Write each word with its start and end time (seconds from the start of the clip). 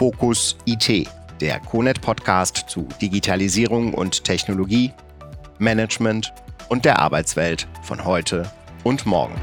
Fokus 0.00 0.56
IT, 0.64 1.06
der 1.42 1.60
CONET-Podcast 1.60 2.64
zu 2.68 2.88
Digitalisierung 3.02 3.92
und 3.92 4.24
Technologie, 4.24 4.94
Management 5.58 6.32
und 6.70 6.86
der 6.86 6.98
Arbeitswelt 7.00 7.68
von 7.82 8.02
heute 8.06 8.50
und 8.82 9.04
morgen. 9.04 9.34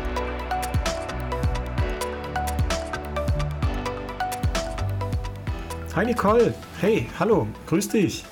Hi 5.95 6.03
Nicole, 6.07 6.55
hey, 6.81 7.07
hallo, 7.19 7.45
grüß 7.67 7.89
dich. 7.89 8.25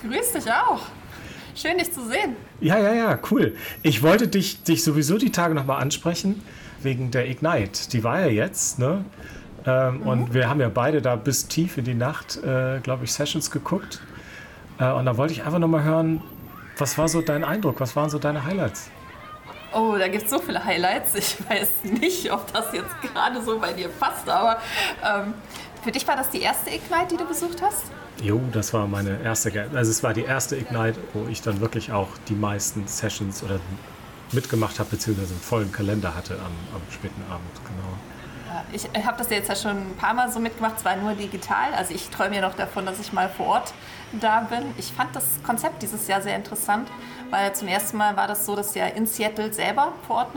Grüß 0.00 0.32
dich 0.32 0.50
auch. 0.50 0.80
Schön, 1.54 1.76
dich 1.76 1.92
zu 1.92 2.00
sehen. 2.08 2.34
Ja, 2.62 2.78
ja, 2.78 2.94
ja, 2.94 3.18
cool. 3.30 3.54
Ich 3.82 4.02
wollte 4.02 4.26
dich, 4.26 4.62
dich 4.62 4.82
sowieso 4.82 5.18
die 5.18 5.32
Tage 5.32 5.54
nochmal 5.54 5.82
ansprechen, 5.82 6.42
wegen 6.82 7.10
der 7.10 7.28
Ignite. 7.28 7.90
Die 7.92 8.04
war 8.04 8.20
ja 8.20 8.28
jetzt, 8.28 8.78
ne? 8.78 9.04
Ähm, 9.66 9.98
mhm. 10.00 10.06
Und 10.06 10.34
wir 10.34 10.48
haben 10.48 10.60
ja 10.60 10.68
beide 10.68 11.02
da 11.02 11.16
bis 11.16 11.48
tief 11.48 11.78
in 11.78 11.84
die 11.84 11.94
Nacht, 11.94 12.36
äh, 12.42 12.80
glaube 12.80 13.04
ich, 13.04 13.12
Sessions 13.12 13.50
geguckt. 13.50 14.00
Äh, 14.78 14.90
und 14.92 15.06
da 15.06 15.16
wollte 15.16 15.32
ich 15.32 15.44
einfach 15.44 15.58
nochmal 15.58 15.84
hören, 15.84 16.22
was 16.76 16.96
war 16.96 17.08
so 17.08 17.20
dein 17.20 17.44
Eindruck? 17.44 17.80
Was 17.80 17.96
waren 17.96 18.10
so 18.10 18.18
deine 18.18 18.44
Highlights? 18.44 18.90
Oh, 19.72 19.96
da 19.98 20.08
gibt 20.08 20.24
es 20.24 20.30
so 20.30 20.38
viele 20.38 20.64
Highlights. 20.64 21.14
Ich 21.14 21.36
weiß 21.48 21.68
nicht, 21.84 22.32
ob 22.32 22.52
das 22.52 22.72
jetzt 22.72 23.00
gerade 23.02 23.42
so 23.42 23.58
bei 23.58 23.72
dir 23.72 23.88
passt, 23.88 24.28
aber 24.28 24.58
ähm, 25.04 25.34
für 25.82 25.92
dich 25.92 26.06
war 26.08 26.16
das 26.16 26.30
die 26.30 26.40
erste 26.40 26.70
Ignite, 26.70 27.08
die 27.12 27.16
du 27.16 27.26
besucht 27.26 27.60
hast? 27.62 27.84
Jo, 28.22 28.40
das 28.52 28.72
war 28.74 28.86
meine 28.86 29.20
erste, 29.22 29.52
also 29.74 29.90
es 29.90 30.02
war 30.02 30.12
die 30.12 30.24
erste 30.24 30.56
Ignite, 30.56 30.98
wo 31.12 31.26
ich 31.28 31.40
dann 31.40 31.60
wirklich 31.60 31.92
auch 31.92 32.08
die 32.28 32.34
meisten 32.34 32.86
Sessions 32.86 33.42
oder 33.42 33.60
mitgemacht 34.32 34.78
habe, 34.80 34.90
beziehungsweise 34.90 35.34
einen 35.34 35.40
vollen 35.40 35.72
Kalender 35.72 36.14
hatte 36.14 36.34
am, 36.34 36.52
am 36.74 36.82
späten 36.90 37.22
Abend, 37.30 37.54
genau. 37.64 37.96
Ich 38.72 38.84
habe 39.04 39.16
das 39.16 39.30
jetzt 39.30 39.48
ja 39.48 39.56
schon 39.56 39.76
ein 39.76 39.96
paar 39.96 40.14
Mal 40.14 40.30
so 40.30 40.40
mitgemacht, 40.40 40.78
zwar 40.80 40.96
nur 40.96 41.14
digital. 41.14 41.72
Also 41.76 41.94
ich 41.94 42.08
träume 42.10 42.36
ja 42.36 42.42
noch 42.42 42.54
davon, 42.54 42.84
dass 42.86 43.00
ich 43.00 43.12
mal 43.12 43.28
vor 43.28 43.46
Ort 43.46 43.72
da 44.12 44.40
bin. 44.40 44.74
Ich 44.76 44.92
fand 44.92 45.14
das 45.16 45.24
Konzept 45.44 45.82
dieses 45.82 46.06
Jahr 46.06 46.20
sehr 46.20 46.36
interessant, 46.36 46.88
weil 47.30 47.54
zum 47.54 47.68
ersten 47.68 47.96
Mal 47.96 48.16
war 48.16 48.26
das 48.26 48.44
so, 48.46 48.56
dass 48.56 48.74
ja 48.74 48.86
in 48.86 49.06
Seattle 49.06 49.52
selber 49.52 49.92
vor 50.06 50.16
Ort 50.16 50.28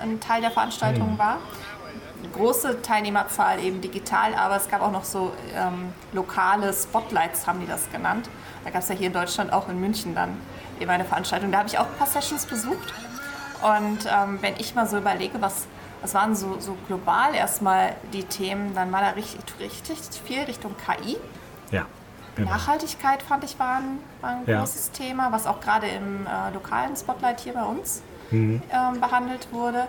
ein 0.00 0.20
Teil 0.20 0.40
der 0.40 0.50
Veranstaltung 0.50 1.14
mhm. 1.14 1.18
war 1.18 1.38
große 2.32 2.82
Teilnehmerzahl 2.82 3.62
eben 3.62 3.80
digital, 3.80 4.34
aber 4.34 4.56
es 4.56 4.68
gab 4.68 4.82
auch 4.82 4.92
noch 4.92 5.04
so 5.04 5.32
ähm, 5.54 5.92
lokale 6.12 6.72
Spotlights, 6.72 7.46
haben 7.46 7.60
die 7.60 7.66
das 7.66 7.90
genannt. 7.90 8.28
Da 8.64 8.70
gab 8.70 8.82
es 8.82 8.88
ja 8.88 8.94
hier 8.94 9.08
in 9.08 9.12
Deutschland 9.12 9.52
auch 9.52 9.68
in 9.68 9.80
München 9.80 10.14
dann 10.14 10.36
eben 10.78 10.90
eine 10.90 11.04
Veranstaltung. 11.04 11.50
Da 11.50 11.58
habe 11.58 11.68
ich 11.68 11.78
auch 11.78 11.86
ein 11.86 11.96
paar 11.96 12.06
Sessions 12.06 12.46
besucht. 12.46 12.94
Und 13.62 14.06
ähm, 14.06 14.38
wenn 14.40 14.54
ich 14.58 14.74
mal 14.74 14.86
so 14.86 14.98
überlege, 14.98 15.40
was, 15.40 15.66
was 16.02 16.14
waren 16.14 16.34
so, 16.34 16.58
so 16.60 16.76
global 16.86 17.34
erstmal 17.34 17.94
die 18.12 18.24
Themen, 18.24 18.74
dann 18.74 18.90
war 18.92 19.00
da 19.00 19.10
richtig, 19.10 19.40
richtig 19.60 19.98
viel 20.24 20.42
Richtung 20.42 20.74
KI. 20.76 21.16
Ja. 21.70 21.86
Genau. 22.36 22.50
Nachhaltigkeit 22.50 23.22
fand 23.22 23.44
ich 23.44 23.58
war 23.58 23.78
ein, 23.78 23.98
war 24.20 24.30
ein 24.30 24.42
ja. 24.46 24.60
großes 24.60 24.92
Thema, 24.92 25.32
was 25.32 25.46
auch 25.46 25.60
gerade 25.60 25.88
im 25.88 26.26
äh, 26.26 26.50
lokalen 26.54 26.96
Spotlight 26.96 27.40
hier 27.40 27.54
bei 27.54 27.64
uns 27.64 28.02
mhm. 28.30 28.62
ähm, 28.72 29.00
behandelt 29.00 29.48
wurde. 29.52 29.86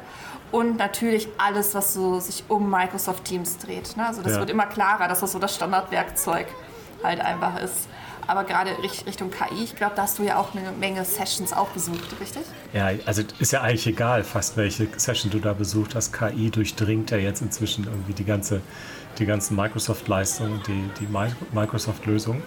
Und 0.52 0.78
natürlich 0.78 1.30
alles, 1.38 1.74
was 1.76 1.94
so 1.94 2.20
sich 2.20 2.44
um 2.50 2.70
Microsoft 2.70 3.26
Teams 3.26 3.58
dreht. 3.58 3.96
Ne? 3.96 4.06
Also 4.06 4.22
das 4.22 4.34
ja. 4.34 4.40
wird 4.40 4.50
immer 4.50 4.66
klarer, 4.66 5.08
dass 5.08 5.22
das 5.22 5.32
so 5.32 5.40
das 5.40 5.56
Standardwerkzeug 5.56 6.48
halt 7.04 7.22
einfach 7.22 7.58
ist. 7.60 7.88
Aber 8.28 8.44
gerade 8.44 8.72
Richtung 8.82 9.32
KI, 9.32 9.64
ich 9.64 9.76
glaube, 9.76 9.94
da 9.96 10.04
hast 10.04 10.20
du 10.20 10.24
ja 10.24 10.38
auch 10.38 10.56
eine 10.56 10.72
Menge 10.72 11.04
Sessions 11.06 11.54
auch 11.54 11.70
besucht, 11.70 12.20
richtig? 12.20 12.44
Ja, 12.74 12.92
also 13.06 13.24
ist 13.40 13.52
ja 13.52 13.62
eigentlich 13.62 13.88
egal, 13.88 14.24
fast 14.24 14.58
welche 14.58 14.88
Session 14.98 15.32
du 15.32 15.40
da 15.40 15.54
besucht 15.54 15.96
hast. 15.96 16.14
KI 16.14 16.50
durchdringt 16.50 17.12
ja 17.12 17.18
jetzt 17.18 17.42
inzwischen 17.42 17.86
irgendwie 17.86 18.14
die 18.14 18.26
ganze, 18.26 18.62
die 19.20 19.26
ganzen 19.26 19.56
Microsoft-Leistungen, 19.56 20.62
die, 20.68 20.90
die 21.00 21.08
Microsoft-Lösungen. 21.54 22.44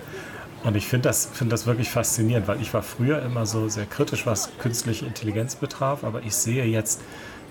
Und 0.64 0.76
ich 0.76 0.86
finde 0.86 1.08
das, 1.10 1.26
find 1.26 1.52
das 1.52 1.66
wirklich 1.66 1.90
faszinierend, 1.90 2.48
weil 2.48 2.60
ich 2.62 2.72
war 2.72 2.82
früher 2.82 3.22
immer 3.22 3.44
so 3.44 3.68
sehr 3.68 3.84
kritisch, 3.84 4.24
was 4.24 4.50
künstliche 4.58 5.04
Intelligenz 5.04 5.56
betraf, 5.56 6.04
aber 6.04 6.22
ich 6.22 6.34
sehe 6.34 6.64
jetzt, 6.64 7.02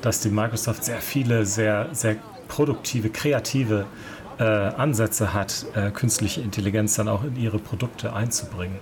dass 0.01 0.19
die 0.19 0.29
Microsoft 0.29 0.83
sehr 0.83 0.99
viele, 0.99 1.45
sehr, 1.45 1.89
sehr 1.91 2.15
produktive, 2.47 3.09
kreative 3.09 3.85
äh, 4.43 4.75
Ansätze 4.75 5.33
hat, 5.33 5.65
äh, 5.73 5.89
künstliche 5.91 6.41
Intelligenz 6.41 6.95
dann 6.95 7.07
auch 7.07 7.23
in 7.23 7.37
ihre 7.37 7.59
Produkte 7.59 8.13
einzubringen. 8.13 8.77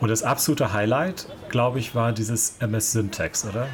Und 0.00 0.08
das 0.08 0.24
absolute 0.24 0.72
Highlight, 0.72 1.28
glaube 1.48 1.78
ich, 1.78 1.94
war 1.94 2.12
dieses 2.12 2.56
MS 2.58 2.92
Syntax, 2.92 3.44
oder? 3.44 3.68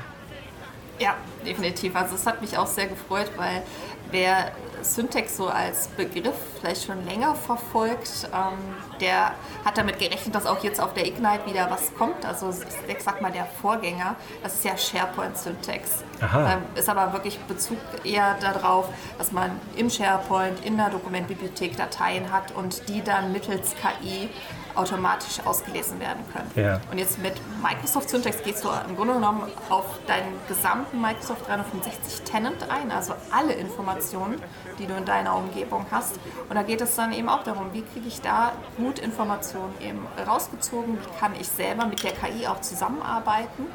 Ja, 0.98 1.14
definitiv. 1.44 1.96
Also 1.96 2.14
es 2.14 2.26
hat 2.26 2.40
mich 2.40 2.56
auch 2.56 2.66
sehr 2.66 2.86
gefreut, 2.86 3.30
weil 3.36 3.62
wer 4.10 4.52
Syntax 4.82 5.36
so 5.36 5.48
als 5.48 5.88
Begriff 5.88 6.34
vielleicht 6.60 6.84
schon 6.84 7.04
länger 7.06 7.34
verfolgt, 7.34 8.28
ähm, 8.32 8.58
der 9.00 9.32
hat 9.64 9.76
damit 9.76 9.98
gerechnet, 9.98 10.34
dass 10.34 10.46
auch 10.46 10.62
jetzt 10.62 10.80
auf 10.80 10.94
der 10.94 11.06
Ignite 11.06 11.46
wieder 11.46 11.70
was 11.70 11.94
kommt. 11.94 12.24
Also 12.24 12.50
ich 12.86 13.02
sag 13.02 13.20
mal 13.22 13.32
der 13.32 13.46
Vorgänger, 13.46 14.14
das 14.42 14.54
ist 14.54 14.64
ja 14.64 14.76
SharePoint 14.76 15.36
Syntax. 15.36 16.04
Ähm, 16.22 16.62
ist 16.74 16.88
aber 16.88 17.12
wirklich 17.12 17.38
Bezug 17.40 17.78
eher 18.04 18.36
darauf, 18.40 18.88
dass 19.18 19.32
man 19.32 19.50
im 19.76 19.90
SharePoint 19.90 20.64
in 20.64 20.76
der 20.76 20.90
Dokumentbibliothek 20.90 21.76
Dateien 21.76 22.30
hat 22.30 22.52
und 22.52 22.88
die 22.88 23.02
dann 23.02 23.32
mittels 23.32 23.74
KI 23.76 24.28
automatisch 24.74 25.40
ausgelesen 25.44 26.00
werden 26.00 26.24
können. 26.32 26.50
Ja. 26.54 26.80
Und 26.90 26.98
jetzt 26.98 27.18
mit 27.18 27.34
Microsoft 27.62 28.10
Syntax 28.10 28.42
gehst 28.42 28.64
du 28.64 28.68
im 28.88 28.96
Grunde 28.96 29.14
genommen 29.14 29.42
auf 29.68 29.84
deinen 30.06 30.38
gesamten 30.48 31.00
Microsoft 31.00 31.46
365 31.48 32.22
Tenant 32.22 32.70
ein, 32.70 32.90
also 32.90 33.14
alle 33.30 33.52
Informationen, 33.52 34.40
die 34.78 34.86
du 34.86 34.94
in 34.94 35.04
deiner 35.04 35.36
Umgebung 35.36 35.86
hast. 35.90 36.18
Und 36.48 36.54
da 36.54 36.62
geht 36.62 36.80
es 36.80 36.94
dann 36.96 37.12
eben 37.12 37.28
auch 37.28 37.42
darum, 37.42 37.72
wie 37.72 37.82
kriege 37.82 38.08
ich 38.08 38.20
da 38.20 38.52
gut 38.76 38.98
Informationen 38.98 39.74
eben 39.80 40.06
rausgezogen, 40.26 40.98
wie 40.98 41.18
kann 41.18 41.32
ich 41.38 41.48
selber 41.48 41.86
mit 41.86 42.02
der 42.02 42.12
KI 42.12 42.46
auch 42.46 42.60
zusammenarbeiten 42.60 43.66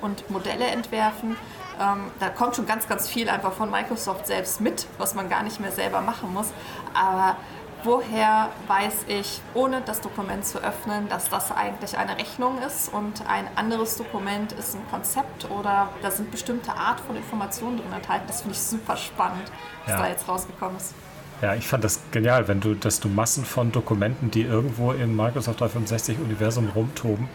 und 0.00 0.28
Modelle 0.30 0.66
entwerfen. 0.66 1.36
Ähm, 1.80 2.10
da 2.18 2.28
kommt 2.28 2.56
schon 2.56 2.66
ganz, 2.66 2.88
ganz 2.88 3.08
viel 3.08 3.28
einfach 3.28 3.52
von 3.52 3.70
Microsoft 3.70 4.26
selbst 4.26 4.60
mit, 4.60 4.86
was 4.98 5.14
man 5.14 5.28
gar 5.28 5.42
nicht 5.42 5.60
mehr 5.60 5.72
selber 5.72 6.00
machen 6.00 6.32
muss. 6.32 6.48
Aber 6.94 7.36
woher 7.84 8.50
weiß 8.66 9.04
ich, 9.08 9.40
ohne 9.54 9.80
das 9.80 10.00
Dokument 10.00 10.44
zu 10.44 10.62
öffnen, 10.62 11.08
dass 11.08 11.28
das 11.28 11.52
eigentlich 11.52 11.96
eine 11.96 12.16
Rechnung 12.18 12.58
ist 12.66 12.92
und 12.92 13.26
ein 13.28 13.46
anderes 13.56 13.96
Dokument 13.96 14.52
ist 14.52 14.74
ein 14.74 14.86
Konzept 14.90 15.50
oder 15.50 15.88
da 16.02 16.10
sind 16.10 16.30
bestimmte 16.30 16.72
Art 16.72 17.00
von 17.00 17.16
Informationen 17.16 17.78
drin 17.78 17.92
enthalten. 17.92 18.24
Das 18.26 18.42
finde 18.42 18.56
ich 18.56 18.62
super 18.62 18.96
spannend, 18.96 19.50
was 19.84 19.94
ja. 19.94 20.02
da 20.02 20.08
jetzt 20.08 20.28
rausgekommen 20.28 20.76
ist. 20.76 20.94
Ja, 21.40 21.54
ich 21.54 21.68
fand 21.68 21.84
das 21.84 22.00
genial, 22.10 22.48
wenn 22.48 22.60
du, 22.60 22.74
dass 22.74 22.98
du 22.98 23.08
Massen 23.08 23.44
von 23.44 23.70
Dokumenten, 23.70 24.30
die 24.30 24.42
irgendwo 24.42 24.90
im 24.90 25.14
Microsoft 25.14 25.62
365-Universum 25.62 26.70
rumtoben, 26.74 27.28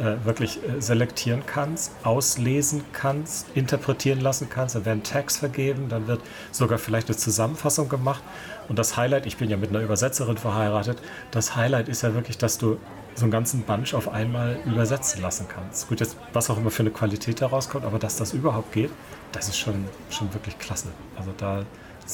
äh, 0.00 0.24
wirklich 0.24 0.60
äh, 0.62 0.80
selektieren 0.80 1.42
kannst, 1.46 1.92
auslesen 2.04 2.82
kannst, 2.92 3.46
interpretieren 3.54 4.20
lassen 4.20 4.48
kannst. 4.48 4.74
Da 4.74 4.84
werden 4.84 5.02
Tags 5.02 5.36
vergeben, 5.36 5.88
dann 5.88 6.06
wird 6.06 6.22
sogar 6.52 6.78
vielleicht 6.78 7.08
eine 7.08 7.16
Zusammenfassung 7.16 7.88
gemacht. 7.88 8.22
Und 8.68 8.78
das 8.78 8.96
Highlight, 8.96 9.26
ich 9.26 9.36
bin 9.36 9.50
ja 9.50 9.56
mit 9.56 9.70
einer 9.70 9.80
Übersetzerin 9.80 10.38
verheiratet, 10.38 10.98
das 11.32 11.54
Highlight 11.54 11.88
ist 11.88 12.02
ja 12.02 12.14
wirklich, 12.14 12.38
dass 12.38 12.56
du 12.56 12.78
so 13.14 13.24
einen 13.24 13.30
ganzen 13.30 13.62
Bunch 13.62 13.92
auf 13.94 14.08
einmal 14.08 14.58
übersetzen 14.64 15.20
lassen 15.20 15.46
kannst. 15.48 15.88
Gut, 15.88 16.00
jetzt 16.00 16.16
was 16.32 16.48
auch 16.48 16.56
immer 16.56 16.70
für 16.70 16.82
eine 16.82 16.90
Qualität 16.90 17.42
da 17.42 17.48
rauskommt, 17.48 17.84
aber 17.84 17.98
dass 17.98 18.16
das 18.16 18.32
überhaupt 18.32 18.72
geht, 18.72 18.90
das 19.32 19.48
ist 19.48 19.58
schon, 19.58 19.84
schon 20.08 20.32
wirklich 20.32 20.58
klasse. 20.58 20.88
Also 21.16 21.32
da 21.36 21.64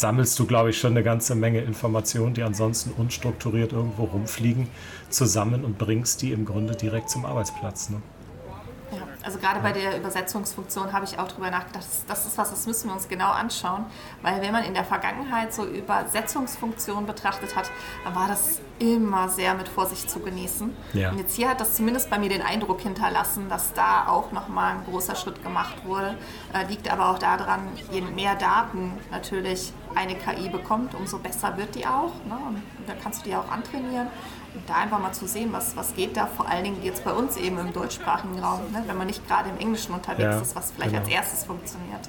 sammelst 0.01 0.39
du, 0.39 0.47
glaube 0.47 0.71
ich, 0.71 0.79
schon 0.79 0.93
eine 0.93 1.03
ganze 1.03 1.35
Menge 1.35 1.61
Informationen, 1.61 2.35
die 2.35 2.43
ansonsten 2.43 2.91
unstrukturiert 2.93 3.73
irgendwo 3.73 4.05
rumfliegen, 4.05 4.69
zusammen 5.09 5.65
und 5.65 5.79
bringst 5.79 6.23
die 6.23 6.33
im 6.33 6.45
Grunde 6.45 6.75
direkt 6.75 7.11
zum 7.11 7.25
Arbeitsplatz. 7.25 7.91
Ne? 7.91 8.03
Ja, 8.93 9.03
also 9.23 9.39
gerade 9.39 9.61
bei 9.61 9.73
der 9.73 9.99
Übersetzungsfunktion 9.99 10.93
habe 10.93 11.05
ich 11.05 11.19
auch 11.19 11.27
darüber 11.27 11.51
nachgedacht, 11.51 11.85
das 12.07 12.27
ist 12.27 12.39
was, 12.39 12.51
das 12.51 12.67
müssen 12.67 12.89
wir 12.89 12.95
uns 12.95 13.09
genau 13.09 13.31
anschauen, 13.31 13.87
weil 14.23 14.41
wenn 14.41 14.53
man 14.53 14.63
in 14.65 14.75
der 14.75 14.85
Vergangenheit 14.85 15.53
so 15.53 15.65
Übersetzungsfunktionen 15.65 17.05
betrachtet 17.05 17.57
hat, 17.57 17.71
dann 18.05 18.15
war 18.15 18.29
das 18.29 18.61
immer 18.79 19.29
sehr 19.29 19.55
mit 19.55 19.69
Vorsicht 19.69 20.09
zu 20.09 20.21
genießen. 20.21 20.71
Ja. 20.93 21.11
Und 21.11 21.19
jetzt 21.19 21.35
hier 21.35 21.49
hat 21.49 21.61
das 21.61 21.75
zumindest 21.75 22.11
bei 22.11 22.19
mir 22.19 22.29
den 22.29 22.43
Eindruck 22.43 22.81
hinterlassen, 22.81 23.49
dass 23.49 23.73
da 23.73 24.07
auch 24.07 24.31
nochmal 24.31 24.77
ein 24.77 24.85
großer 24.85 25.17
Schritt 25.17 25.43
gemacht 25.43 25.85
wurde. 25.85 26.15
Äh, 26.53 26.67
liegt 26.69 26.93
aber 26.93 27.11
auch 27.11 27.19
daran, 27.19 27.61
je 27.91 28.03
mehr 28.03 28.37
Daten 28.37 28.93
natürlich 29.11 29.73
eine 29.95 30.15
KI 30.15 30.49
bekommt, 30.49 30.95
umso 30.95 31.19
besser 31.19 31.57
wird 31.57 31.75
die 31.75 31.87
auch. 31.87 32.13
Ne? 32.27 32.37
Und 32.49 32.63
da 32.87 32.95
kannst 33.03 33.25
du 33.25 33.31
die 33.31 33.37
auch 33.37 33.51
antrainieren 33.51 34.09
da 34.67 34.75
einfach 34.77 35.01
mal 35.01 35.13
zu 35.13 35.27
sehen, 35.27 35.49
was, 35.53 35.77
was 35.77 35.95
geht 35.95 36.17
da, 36.17 36.27
vor 36.27 36.49
allen 36.49 36.65
Dingen 36.65 36.83
jetzt 36.83 37.05
bei 37.05 37.13
uns 37.13 37.37
eben 37.37 37.59
im 37.59 37.73
deutschsprachigen 37.73 38.39
Raum, 38.39 38.61
ne? 38.73 38.83
wenn 38.87 38.97
man 38.97 39.07
nicht 39.07 39.27
gerade 39.27 39.51
im 39.51 39.59
Englischen 39.59 39.93
unterwegs 39.93 40.23
ja, 40.23 40.41
ist, 40.41 40.57
was 40.57 40.73
vielleicht 40.73 40.93
genau. 40.93 41.05
als 41.05 41.13
erstes 41.13 41.45
funktioniert. 41.45 42.09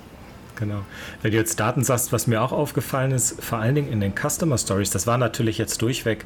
Genau. 0.55 0.81
Wenn 1.21 1.31
du 1.31 1.37
jetzt 1.37 1.59
Daten 1.59 1.83
sagst, 1.83 2.11
was 2.11 2.25
mir 2.25 2.41
auch 2.41 2.51
aufgefallen 2.51 3.11
ist, 3.11 3.43
vor 3.43 3.59
allen 3.59 3.75
Dingen 3.75 3.91
in 3.91 3.99
den 3.99 4.13
Customer 4.15 4.57
Stories, 4.57 4.89
das 4.89 5.05
war 5.05 5.17
natürlich 5.17 5.57
jetzt 5.57 5.81
durchweg 5.81 6.25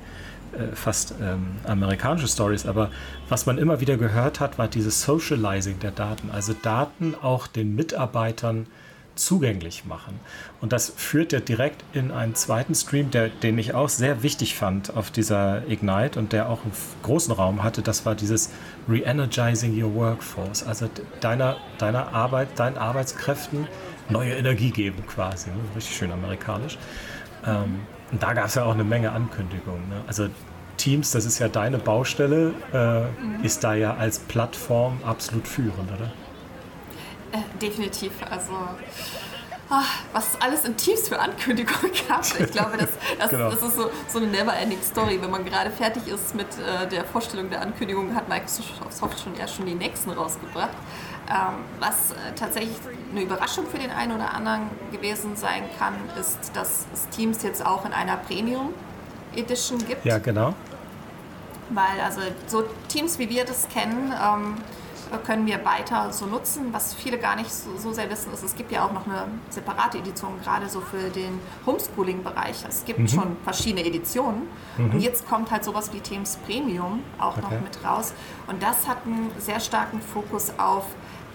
äh, 0.54 0.74
fast 0.74 1.16
ähm, 1.22 1.58
amerikanische 1.66 2.28
Stories, 2.28 2.66
aber 2.66 2.92
was 3.28 3.46
man 3.46 3.58
immer 3.58 3.82
wieder 3.82 3.98
gehört 3.98 4.40
hat, 4.40 4.58
war 4.58 4.68
dieses 4.68 5.02
Socializing 5.02 5.80
der 5.80 5.92
Daten, 5.92 6.30
also 6.32 6.54
Daten 6.54 7.16
auch 7.22 7.48
den 7.48 7.76
Mitarbeitern 7.76 8.68
zugänglich 9.16 9.86
machen. 9.86 10.20
Und 10.62 10.74
das 10.74 10.94
führt 10.96 11.34
ja 11.34 11.40
direkt 11.40 11.84
in 11.94 12.12
einen 12.12 12.36
zweiten 12.36 12.74
Stream, 12.76 13.12
der, 13.12 13.30
den 13.30 13.58
ich 13.58 13.74
auch 13.74 13.90
sehr 13.90 14.24
wichtig 14.24 14.56
fand 14.56 14.96
auf 14.96 15.12
dieser 15.12 15.68
Ignite 15.68 16.18
und 16.18 16.34
der 16.34 16.50
auch 16.50 16.64
einen 16.64 16.74
großen 17.04 17.34
Raum 17.34 17.64
hatte. 17.64 17.82
Das 17.82 18.06
war 18.06 18.16
dieses 18.16 18.52
Re-Energizing 18.88 19.82
Your 19.82 19.94
Workforce, 19.96 20.64
also 20.64 20.90
deiner, 21.20 21.58
deiner 21.78 22.14
Arbeit, 22.14 22.58
deinen 22.58 22.78
Arbeitskräften 22.78 23.68
neue 24.10 24.34
Energie 24.34 24.72
geben 24.72 25.04
quasi. 25.08 25.50
Ne? 25.50 25.58
Richtig 25.76 25.96
schön 25.96 26.12
amerikanisch. 26.12 26.78
Ähm, 27.46 27.82
und 28.12 28.22
da 28.22 28.34
gab 28.34 28.46
es 28.46 28.56
ja 28.56 28.64
auch 28.66 28.74
eine 28.74 28.84
Menge 28.84 29.12
Ankündigungen. 29.12 29.88
Ne? 29.90 30.02
Also 30.08 30.28
Teams, 30.78 31.12
das 31.12 31.26
ist 31.26 31.40
ja 31.40 31.48
deine 31.48 31.78
Baustelle, 31.78 32.54
äh, 32.74 33.02
mhm. 33.02 33.44
ist 33.44 33.64
da 33.64 33.74
ja 33.74 33.96
als 33.96 34.20
Plattform 34.20 35.00
absolut 35.06 35.48
führend, 35.48 35.92
oder? 35.92 36.12
Äh, 37.32 37.60
definitiv. 37.60 38.12
Also 38.30 38.52
ach, 39.72 40.04
was 40.14 40.34
es 40.34 40.42
alles 40.42 40.66
in 40.66 40.76
Teams 40.76 41.08
für 41.08 41.20
Ankündigungen 41.20 41.92
gab. 42.08 42.24
Ich 42.40 42.52
glaube, 42.52 42.78
das, 42.78 42.90
das, 43.18 43.30
genau. 43.30 43.50
das 43.50 43.64
ist 43.64 43.76
so, 43.76 43.90
so 44.08 44.18
eine 44.20 44.28
never-ending 44.28 44.82
Story. 44.84 45.20
Wenn 45.22 45.32
man 45.32 45.46
gerade 45.46 45.72
fertig 45.72 46.08
ist 46.08 46.36
mit 46.36 46.48
äh, 46.60 46.88
der 46.88 47.06
Vorstellung 47.06 47.50
der 47.50 47.62
Ankündigung, 47.62 48.14
hat 48.14 48.28
Microsoft 48.28 49.20
schon 49.24 49.36
ja 49.38 49.48
schon 49.48 49.66
die 49.66 49.76
nächsten 49.76 50.12
rausgebracht. 50.12 50.76
Ähm, 51.30 51.64
was 51.80 52.12
äh, 52.12 52.34
tatsächlich 52.36 52.76
eine 53.12 53.22
Überraschung 53.22 53.66
für 53.66 53.78
den 53.78 53.92
einen 53.92 54.12
oder 54.14 54.34
anderen 54.34 54.64
gewesen 54.92 55.36
sein 55.36 55.64
kann, 55.80 55.94
ist, 56.20 56.52
dass 56.54 56.86
es 56.94 57.08
Teams 57.10 57.42
jetzt 57.44 57.66
auch 57.66 57.86
in 57.86 57.94
einer 57.94 58.18
Premium 58.18 58.74
Edition 59.36 59.80
gibt. 59.88 60.04
Ja, 60.04 60.18
genau. 60.18 60.54
Weil 61.70 62.02
also 62.04 62.20
so 62.48 62.66
Teams, 62.90 63.18
wie 63.18 63.30
wir 63.30 63.46
das 63.46 63.70
kennen, 63.70 64.12
ähm, 64.12 64.56
können 65.18 65.46
wir 65.46 65.64
weiter 65.66 66.12
so 66.12 66.26
nutzen. 66.26 66.72
Was 66.72 66.94
viele 66.94 67.18
gar 67.18 67.36
nicht 67.36 67.52
so, 67.52 67.78
so, 67.78 67.94
sehr 67.94 68.10
wissen, 68.10 68.34
ist, 68.34 68.44
es 68.44 68.56
gibt 68.56 68.72
ja 68.72 68.86
auch 68.86 68.92
noch 68.92 69.06
eine 69.06 69.26
separate 69.50 69.98
Edition, 69.98 70.40
gerade 70.44 70.70
so 70.70 70.82
für 70.82 71.10
den 71.10 71.40
Homeschooling-Bereich. 71.66 72.64
Es 72.68 72.86
gibt 72.86 73.00
mhm. 73.00 73.08
schon 73.08 73.38
verschiedene 73.44 73.86
Editionen. 73.86 74.48
Mhm. 74.78 74.92
Und 74.92 75.00
jetzt 75.00 75.28
kommt 75.28 75.52
halt 75.52 75.64
sowas 75.64 75.94
wie 75.94 76.00
Teams 76.00 76.38
Premium 76.46 77.04
auch 77.20 77.38
okay. 77.38 77.42
noch 77.42 77.62
mit 77.62 77.84
raus. 77.84 78.14
Und 78.48 78.62
das 78.64 78.88
hat 78.88 79.06
einen 79.06 79.32
sehr 79.38 79.60
starken 79.60 80.02
Fokus 80.02 80.52
auf 80.58 80.86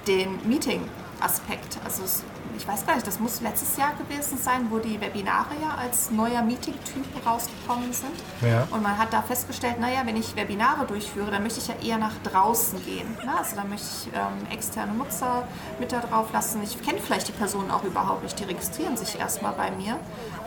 den 0.06 0.38
Meeting-Aspekt. 0.48 1.78
Also 1.84 2.04
es 2.04 2.24
ich 2.56 2.66
weiß 2.66 2.86
gar 2.86 2.94
nicht, 2.94 3.06
das 3.06 3.20
muss 3.20 3.40
letztes 3.40 3.76
Jahr 3.76 3.92
gewesen 3.94 4.38
sein, 4.38 4.66
wo 4.70 4.78
die 4.78 5.00
Webinare 5.00 5.54
ja 5.60 5.76
als 5.78 6.10
neuer 6.10 6.42
Meeting-Typ 6.42 7.26
rausgekommen 7.26 7.92
sind. 7.92 8.14
Ja. 8.42 8.66
Und 8.70 8.82
man 8.82 8.96
hat 8.98 9.12
da 9.12 9.22
festgestellt, 9.22 9.78
naja, 9.78 10.00
wenn 10.04 10.16
ich 10.16 10.34
Webinare 10.36 10.86
durchführe, 10.86 11.30
dann 11.30 11.42
möchte 11.42 11.60
ich 11.60 11.68
ja 11.68 11.74
eher 11.82 11.98
nach 11.98 12.14
draußen 12.22 12.82
gehen. 12.84 13.08
Ne? 13.24 13.36
Also 13.36 13.56
dann 13.56 13.68
möchte 13.68 13.86
ich 13.86 14.12
ähm, 14.14 14.50
externe 14.50 14.92
Nutzer 14.94 15.46
mit 15.78 15.92
da 15.92 16.00
drauf 16.00 16.32
lassen. 16.32 16.62
Ich 16.62 16.80
kenne 16.82 16.98
vielleicht 16.98 17.28
die 17.28 17.32
Personen 17.32 17.70
auch 17.70 17.84
überhaupt 17.84 18.22
nicht, 18.22 18.38
die 18.38 18.44
registrieren 18.44 18.96
sich 18.96 19.18
erstmal 19.18 19.52
bei 19.52 19.70
mir. 19.70 19.98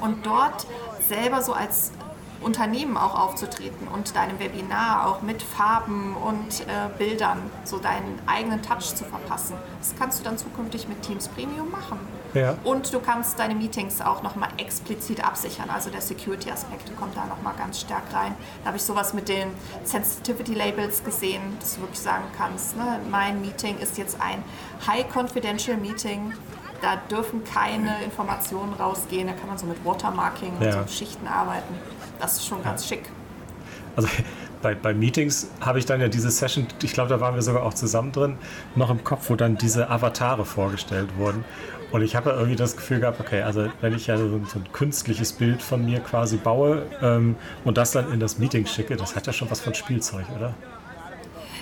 Und 0.01 0.25
dort 0.25 0.65
selber 1.07 1.41
so 1.41 1.53
als 1.53 1.91
Unternehmen 2.41 2.97
auch 2.97 3.19
aufzutreten 3.19 3.88
und 3.88 4.15
deinem 4.15 4.39
Webinar 4.39 5.07
auch 5.07 5.21
mit 5.21 5.41
Farben 5.41 6.15
und 6.15 6.62
äh, 6.62 6.89
Bildern 6.97 7.39
so 7.63 7.77
deinen 7.80 8.19
eigenen 8.25 8.62
Touch 8.62 8.95
zu 8.95 9.03
verpassen. 9.03 9.56
Das 9.80 9.94
kannst 9.97 10.19
du 10.19 10.24
dann 10.24 10.38
zukünftig 10.38 10.88
mit 10.88 11.01
Teams 11.01 11.27
Premium 11.27 11.69
machen. 11.71 12.00
Ja. 12.33 12.56
Und 12.63 12.94
du 12.94 13.00
kannst 13.00 13.39
deine 13.39 13.56
Meetings 13.56 14.01
auch 14.01 14.21
nochmal 14.21 14.50
explizit 14.57 15.25
absichern. 15.25 15.69
Also 15.69 15.89
der 15.89 16.01
Security-Aspekt 16.01 16.95
kommt 16.97 17.18
da 17.18 17.25
nochmal 17.25 17.56
ganz 17.57 17.81
stark 17.81 18.03
rein. 18.13 18.36
Da 18.62 18.68
habe 18.68 18.77
ich 18.77 18.83
sowas 18.83 19.13
mit 19.13 19.30
den 19.30 19.50
Sensitivity-Labels 19.83 21.03
gesehen, 21.03 21.42
dass 21.59 21.75
du 21.75 21.81
wirklich 21.81 22.00
sagen 22.00 22.25
kannst, 22.38 22.77
ne, 22.77 23.00
mein 23.09 23.42
Meeting 23.42 23.80
ist 23.80 23.97
jetzt 23.97 24.21
ein 24.21 24.44
High-Confidential 24.88 25.77
Meeting 25.77 26.33
da 26.81 26.95
dürfen 26.95 27.44
keine 27.44 28.03
Informationen 28.03 28.74
rausgehen. 28.74 29.27
Da 29.27 29.33
kann 29.33 29.47
man 29.47 29.57
so 29.57 29.65
mit 29.65 29.83
Watermarking 29.85 30.53
ja. 30.59 30.80
und 30.80 30.89
so 30.89 30.95
Schichten 30.95 31.27
arbeiten. 31.27 31.75
Das 32.19 32.38
ist 32.38 32.48
schon 32.48 32.63
ganz 32.63 32.88
schick. 32.88 33.04
Also 33.95 34.07
bei, 34.62 34.75
bei 34.75 34.94
Meetings 34.94 35.50
habe 35.62 35.80
ich 35.80 35.86
dann 35.86 36.01
ja 36.01 36.07
diese 36.07 36.30
Session, 36.30 36.68
ich 36.83 36.94
glaube, 36.94 37.10
da 37.10 37.19
waren 37.19 37.36
wir 37.36 37.42
sogar 37.42 37.63
auch 37.63 37.74
zusammen 37.74 38.12
drin, 38.12 38.38
noch 38.75 38.89
im 38.89 39.04
Kopf, 39.04 39.30
wo 39.30 39.36
dann 39.36 39.57
diese 39.57 39.89
Avatare 39.89 40.45
vorgestellt 40.45 41.10
wurden. 41.18 41.45
Und 41.92 42.04
ich 42.04 42.16
habe 42.16 42.30
ja 42.30 42.36
irgendwie 42.36 42.56
das 42.56 42.75
Gefühl 42.75 43.00
gehabt, 43.00 43.19
okay, 43.19 43.42
also 43.42 43.68
wenn 43.81 43.95
ich 43.95 44.07
ja 44.07 44.18
so, 44.18 44.27
so 44.45 44.60
ein 44.60 44.71
künstliches 44.74 45.33
Bild 45.33 45.62
von 45.62 45.86
mir 45.86 46.01
quasi 46.01 46.38
baue 46.38 46.86
ähm, 47.01 47.36
und 47.66 47.77
das 47.77 47.92
dann 47.92 48.12
in 48.12 48.19
das 48.19 48.38
Meeting 48.38 48.66
schicke, 48.68 48.95
das 48.95 49.16
hat 49.16 49.25
ja 49.25 49.33
schon 49.33 49.50
was 49.50 49.60
von 49.60 49.74
Spielzeug, 49.74 50.25
oder? 50.36 50.54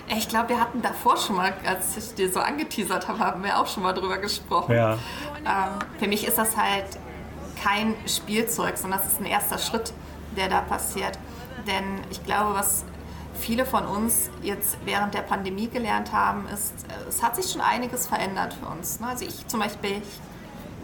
Ich 0.09 0.27
glaube, 0.27 0.49
wir 0.49 0.59
hatten 0.59 0.81
davor 0.81 1.17
schon 1.17 1.35
mal, 1.35 1.53
als 1.65 1.97
ich 1.97 2.13
dir 2.13 2.31
so 2.31 2.39
angeteasert 2.39 3.07
habe, 3.07 3.19
haben 3.19 3.43
wir 3.43 3.57
auch 3.59 3.67
schon 3.67 3.83
mal 3.83 3.93
drüber 3.93 4.17
gesprochen. 4.17 4.73
Ja. 4.73 4.93
Ähm, 4.93 5.79
für 5.99 6.07
mich 6.07 6.25
ist 6.25 6.37
das 6.37 6.55
halt 6.57 6.85
kein 7.61 7.93
Spielzeug, 8.05 8.77
sondern 8.77 8.99
das 8.99 9.13
ist 9.13 9.19
ein 9.19 9.25
erster 9.25 9.57
Schritt 9.57 9.93
der 10.37 10.49
da 10.49 10.61
passiert. 10.61 11.19
Denn 11.67 11.83
ich 12.09 12.23
glaube, 12.23 12.53
was 12.53 12.85
viele 13.33 13.65
von 13.65 13.85
uns 13.85 14.29
jetzt 14.41 14.77
während 14.85 15.13
der 15.13 15.21
Pandemie 15.21 15.67
gelernt 15.67 16.11
haben, 16.13 16.47
ist, 16.47 16.73
äh, 16.87 17.09
es 17.09 17.21
hat 17.21 17.35
sich 17.35 17.51
schon 17.51 17.61
einiges 17.61 18.07
verändert 18.07 18.53
für 18.53 18.67
uns. 18.67 18.99
Ne? 18.99 19.07
Also 19.07 19.25
ich 19.25 19.47
zum 19.47 19.59
Beispiel 19.59 19.97
ich 19.97 20.21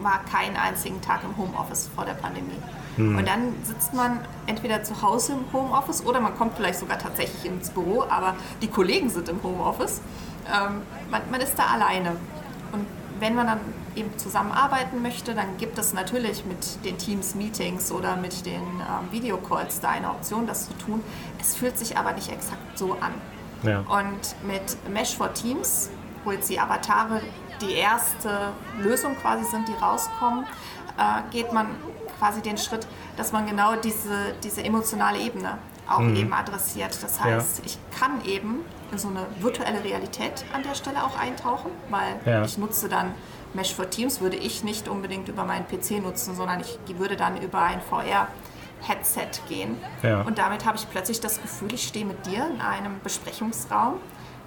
war 0.04 0.24
keinen 0.26 0.58
einzigen 0.58 1.02
Tag 1.02 1.24
im 1.24 1.38
Homeoffice 1.38 1.90
vor 1.96 2.06
der 2.06 2.14
Pandemie. 2.14 2.58
Hm. 2.96 3.18
Und 3.18 3.28
dann 3.28 3.54
sitzt 3.64 3.94
man 3.94 4.20
entweder 4.48 4.84
zu 4.84 5.02
Hause 5.02 5.34
im 5.34 5.46
Homeoffice 5.54 6.06
oder 6.06 6.20
man 6.20 6.36
kommt 6.36 6.56
vielleicht 6.58 6.80
sogar 6.80 7.00
tatsächlich 7.00 7.46
ins 7.46 7.70
Büro, 7.70 8.04
aber 8.10 8.36
die 8.62 8.68
Kollegen 8.68 9.10
sind 9.10 9.30
im 9.30 9.42
Homeoffice. 9.42 10.02
Ähm, 10.48 10.82
man, 11.10 11.22
man 11.32 11.42
ist 11.42 11.58
da 11.58 11.68
alleine. 11.68 12.18
Wenn 13.24 13.36
man 13.36 13.48
dann 13.48 13.60
eben 13.96 14.18
zusammenarbeiten 14.18 15.02
möchte, 15.02 15.34
dann 15.34 15.56
gibt 15.58 15.78
es 15.78 15.94
natürlich 15.94 16.44
mit 16.44 16.84
den 16.84 16.98
Teams-Meetings 16.98 17.90
oder 17.94 18.18
mit 18.18 18.46
den 18.46 18.62
ähm, 18.62 19.12
Videocalls 19.12 19.80
da 19.80 19.92
eine 19.92 20.10
Option, 20.10 20.46
das 20.46 20.68
zu 20.68 20.74
tun. 20.74 21.02
Es 21.40 21.56
fühlt 21.56 21.78
sich 21.78 21.96
aber 21.96 22.12
nicht 22.12 22.30
exakt 22.30 22.78
so 22.78 22.98
an. 23.00 23.14
Ja. 23.64 23.80
Und 23.80 24.36
mit 24.46 24.76
Mesh 24.94 25.16
for 25.16 25.34
Teams, 25.34 25.90
wo 26.26 26.34
jetzt 26.34 26.50
die 26.50 26.60
Avatare 26.60 27.22
die 27.62 27.76
erste 27.76 28.50
Lösung 28.82 29.16
quasi 29.16 29.46
sind, 29.46 29.70
die 29.70 29.82
rauskommen, 29.82 30.44
äh, 30.98 31.32
geht 31.32 31.54
man 31.54 31.68
quasi 32.20 32.42
den 32.42 32.58
Schritt, 32.58 32.86
dass 33.16 33.32
man 33.32 33.46
genau 33.46 33.78
diese, 33.78 34.36
diese 34.44 34.66
emotionale 34.66 35.20
Ebene 35.20 35.60
auch 35.88 36.00
mhm. 36.00 36.16
eben 36.16 36.34
adressiert. 36.34 36.98
Das 37.02 37.20
heißt, 37.20 37.60
ja. 37.60 37.66
ich 37.66 37.78
kann 37.98 38.24
eben 38.26 38.66
in 38.92 38.98
so 38.98 39.10
eine 39.10 39.26
virtuelle 39.40 39.84
Realität 39.84 40.46
an 40.54 40.64
der 40.64 40.76
Stelle 40.76 41.04
auch 41.04 41.18
eintauchen, 41.18 41.72
weil 41.90 42.20
ja. 42.26 42.44
ich 42.44 42.58
nutze 42.58 42.90
dann 42.90 43.14
Mesh 43.54 43.74
for 43.74 43.90
Teams, 43.90 44.22
würde 44.22 44.38
ich 44.38 44.64
nicht 44.64 44.88
unbedingt 44.88 45.28
über 45.30 45.44
meinen 45.46 45.66
PC 45.68 46.02
nutzen, 46.02 46.36
sondern 46.36 46.62
ich 46.62 46.78
würde 46.98 47.16
dann 47.16 47.42
über 47.42 47.62
ein 47.62 47.82
VR 47.82 48.28
Headset 48.82 49.30
gehen. 49.48 49.78
Ja. 50.02 50.22
Und 50.22 50.38
damit 50.38 50.66
habe 50.66 50.78
ich 50.78 50.90
plötzlich 50.90 51.20
das 51.20 51.42
Gefühl, 51.42 51.74
ich 51.74 51.88
stehe 51.88 52.06
mit 52.06 52.26
dir 52.26 52.48
in 52.54 52.62
einem 52.62 53.00
Besprechungsraum. 53.04 54.00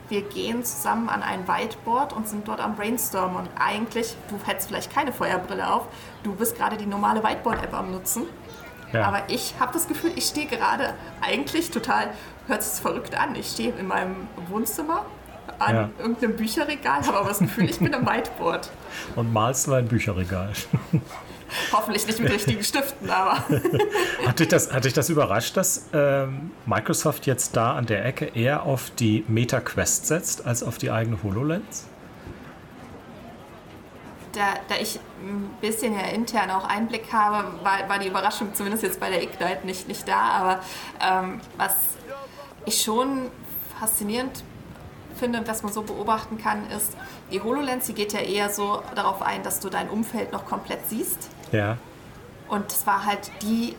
Wir 0.09 0.23
gehen 0.23 0.63
zusammen 0.65 1.09
an 1.09 1.23
ein 1.23 1.49
Whiteboard 1.49 2.13
und 2.13 2.29
sind 2.29 2.47
dort 2.47 2.61
am 2.61 2.77
Brainstormen. 2.77 3.37
Und 3.37 3.49
eigentlich, 3.59 4.17
du 4.29 4.39
hättest 4.45 4.69
vielleicht 4.69 4.93
keine 4.93 5.13
Feuerbrille 5.13 5.73
auf, 5.73 5.89
du 6.23 6.35
bist 6.35 6.57
gerade 6.57 6.77
die 6.77 6.87
normale 6.87 7.25
Whiteboard-App 7.25 7.75
am 7.75 7.91
Nutzen. 7.91 8.25
Ja. 8.93 9.05
Aber 9.05 9.23
ich 9.29 9.55
habe 9.59 9.73
das 9.73 9.89
Gefühl, 9.89 10.13
ich 10.15 10.25
stehe 10.25 10.47
gerade 10.47 10.95
eigentlich 11.21 11.71
total, 11.71 12.09
hört 12.47 12.63
sich 12.63 12.81
verrückt 12.81 13.17
an, 13.19 13.35
ich 13.35 13.49
stehe 13.49 13.73
in 13.73 13.87
meinem 13.87 14.29
Wohnzimmer 14.49 15.05
an 15.59 15.75
ja. 15.75 15.91
irgendeinem 15.99 16.37
Bücherregal, 16.37 17.07
habe 17.07 17.19
aber 17.19 17.29
das 17.29 17.39
Gefühl, 17.39 17.69
ich 17.71 17.79
bin 17.79 17.95
am 17.95 18.07
Whiteboard. 18.07 18.71
Und 19.17 19.33
malst 19.33 19.67
du 19.67 19.73
ein 19.73 19.89
Bücherregal. 19.89 20.53
Hoffentlich 21.73 22.07
nicht 22.07 22.19
mit 22.21 22.33
richtigen 22.33 22.63
Stiften, 22.65 23.09
aber. 23.09 23.39
hat, 24.27 24.39
dich 24.41 24.49
das, 24.49 24.73
hat 24.73 24.85
dich 24.85 24.93
das 24.93 25.09
überrascht, 25.09 25.57
dass 25.57 25.87
ähm, 25.93 26.51
Microsoft 26.67 27.27
jetzt 27.27 27.57
da 27.57 27.75
an 27.75 27.87
der 27.87 28.05
Ecke 28.05 28.27
eher 28.35 28.65
auf 28.65 28.91
die 28.91 29.25
Meta 29.29 29.61
Quest 29.61 30.07
setzt, 30.07 30.45
als 30.45 30.65
auf 30.65 30.77
die 30.79 30.91
eigene 30.91 31.23
HoloLens? 31.23 31.87
Da, 34.37 34.55
da 34.69 34.77
ich 34.77 35.01
ein 35.21 35.57
bisschen 35.61 35.95
ja 35.95 36.07
intern 36.07 36.51
auch 36.51 36.65
Einblick 36.65 37.13
habe, 37.13 37.65
war, 37.65 37.89
war 37.89 37.99
die 37.99 38.09
Überraschung 38.09 38.55
zumindest 38.55 38.83
jetzt 38.83 39.01
bei 39.01 39.11
der 39.11 39.23
Ignite 39.23 39.65
nicht, 39.65 39.89
nicht 39.89 40.07
da. 40.07 40.21
Aber 40.21 40.61
ähm, 41.01 41.41
was 41.57 41.75
ich 42.65 42.83
schon 42.83 43.31
faszinierend 43.81 44.45
finde, 45.17 45.43
was 45.47 45.63
man 45.63 45.73
so 45.73 45.83
beobachten 45.83 46.39
kann, 46.39 46.71
ist, 46.71 46.97
die 47.33 47.41
HoloLens, 47.41 47.87
die 47.87 47.95
geht 47.95 48.13
ja 48.13 48.21
eher 48.21 48.51
so 48.51 48.83
darauf 48.95 49.23
ein, 49.23 49.43
dass 49.43 49.61
du 49.61 49.71
dein 49.71 49.89
Umfeld 49.89 50.33
noch 50.33 50.45
komplett 50.45 50.87
siehst. 50.89 51.31
Ja. 51.53 51.79
Und 52.49 52.71
es 52.71 52.87
war 52.87 53.05
halt 53.05 53.31
die 53.43 53.75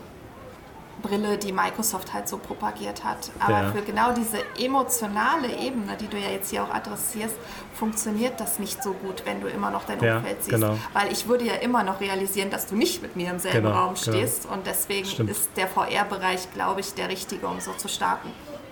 Brille, 1.02 1.38
die 1.38 1.52
Microsoft 1.52 2.14
halt 2.14 2.28
so 2.28 2.38
propagiert 2.38 3.04
hat. 3.04 3.30
Aber 3.40 3.62
ja. 3.64 3.72
für 3.72 3.82
genau 3.82 4.14
diese 4.14 4.40
emotionale 4.58 5.56
Ebene, 5.56 5.96
die 6.00 6.08
du 6.08 6.18
ja 6.18 6.30
jetzt 6.30 6.50
hier 6.50 6.64
auch 6.64 6.74
adressierst, 6.74 7.36
funktioniert 7.74 8.40
das 8.40 8.60
nicht 8.60 8.82
so 8.82 8.94
gut, 8.94 9.24
wenn 9.26 9.42
du 9.42 9.48
immer 9.48 9.70
noch 9.70 9.86
dein 9.86 10.02
ja, 10.04 10.18
Umfeld 10.18 10.44
siehst. 10.44 10.56
Genau. 10.56 10.78
Weil 10.94 11.12
ich 11.12 11.28
würde 11.28 11.46
ja 11.46 11.54
immer 11.56 11.84
noch 11.84 12.00
realisieren, 12.00 12.50
dass 12.50 12.68
du 12.68 12.76
nicht 12.76 13.02
mit 13.02 13.16
mir 13.16 13.30
im 13.30 13.40
selben 13.40 13.64
genau, 13.64 13.76
Raum 13.76 13.94
genau. 13.94 14.18
stehst. 14.18 14.44
Genau. 14.44 14.56
Und 14.56 14.68
deswegen 14.68 15.08
Stimmt. 15.08 15.30
ist 15.30 15.50
der 15.56 15.68
VR-Bereich, 15.68 16.52
glaube 16.54 16.82
ich, 16.82 16.94
der 16.94 17.10
richtige, 17.10 17.48
um 17.48 17.60
so 17.60 17.74
zu 17.74 17.88
starten. 17.88 18.32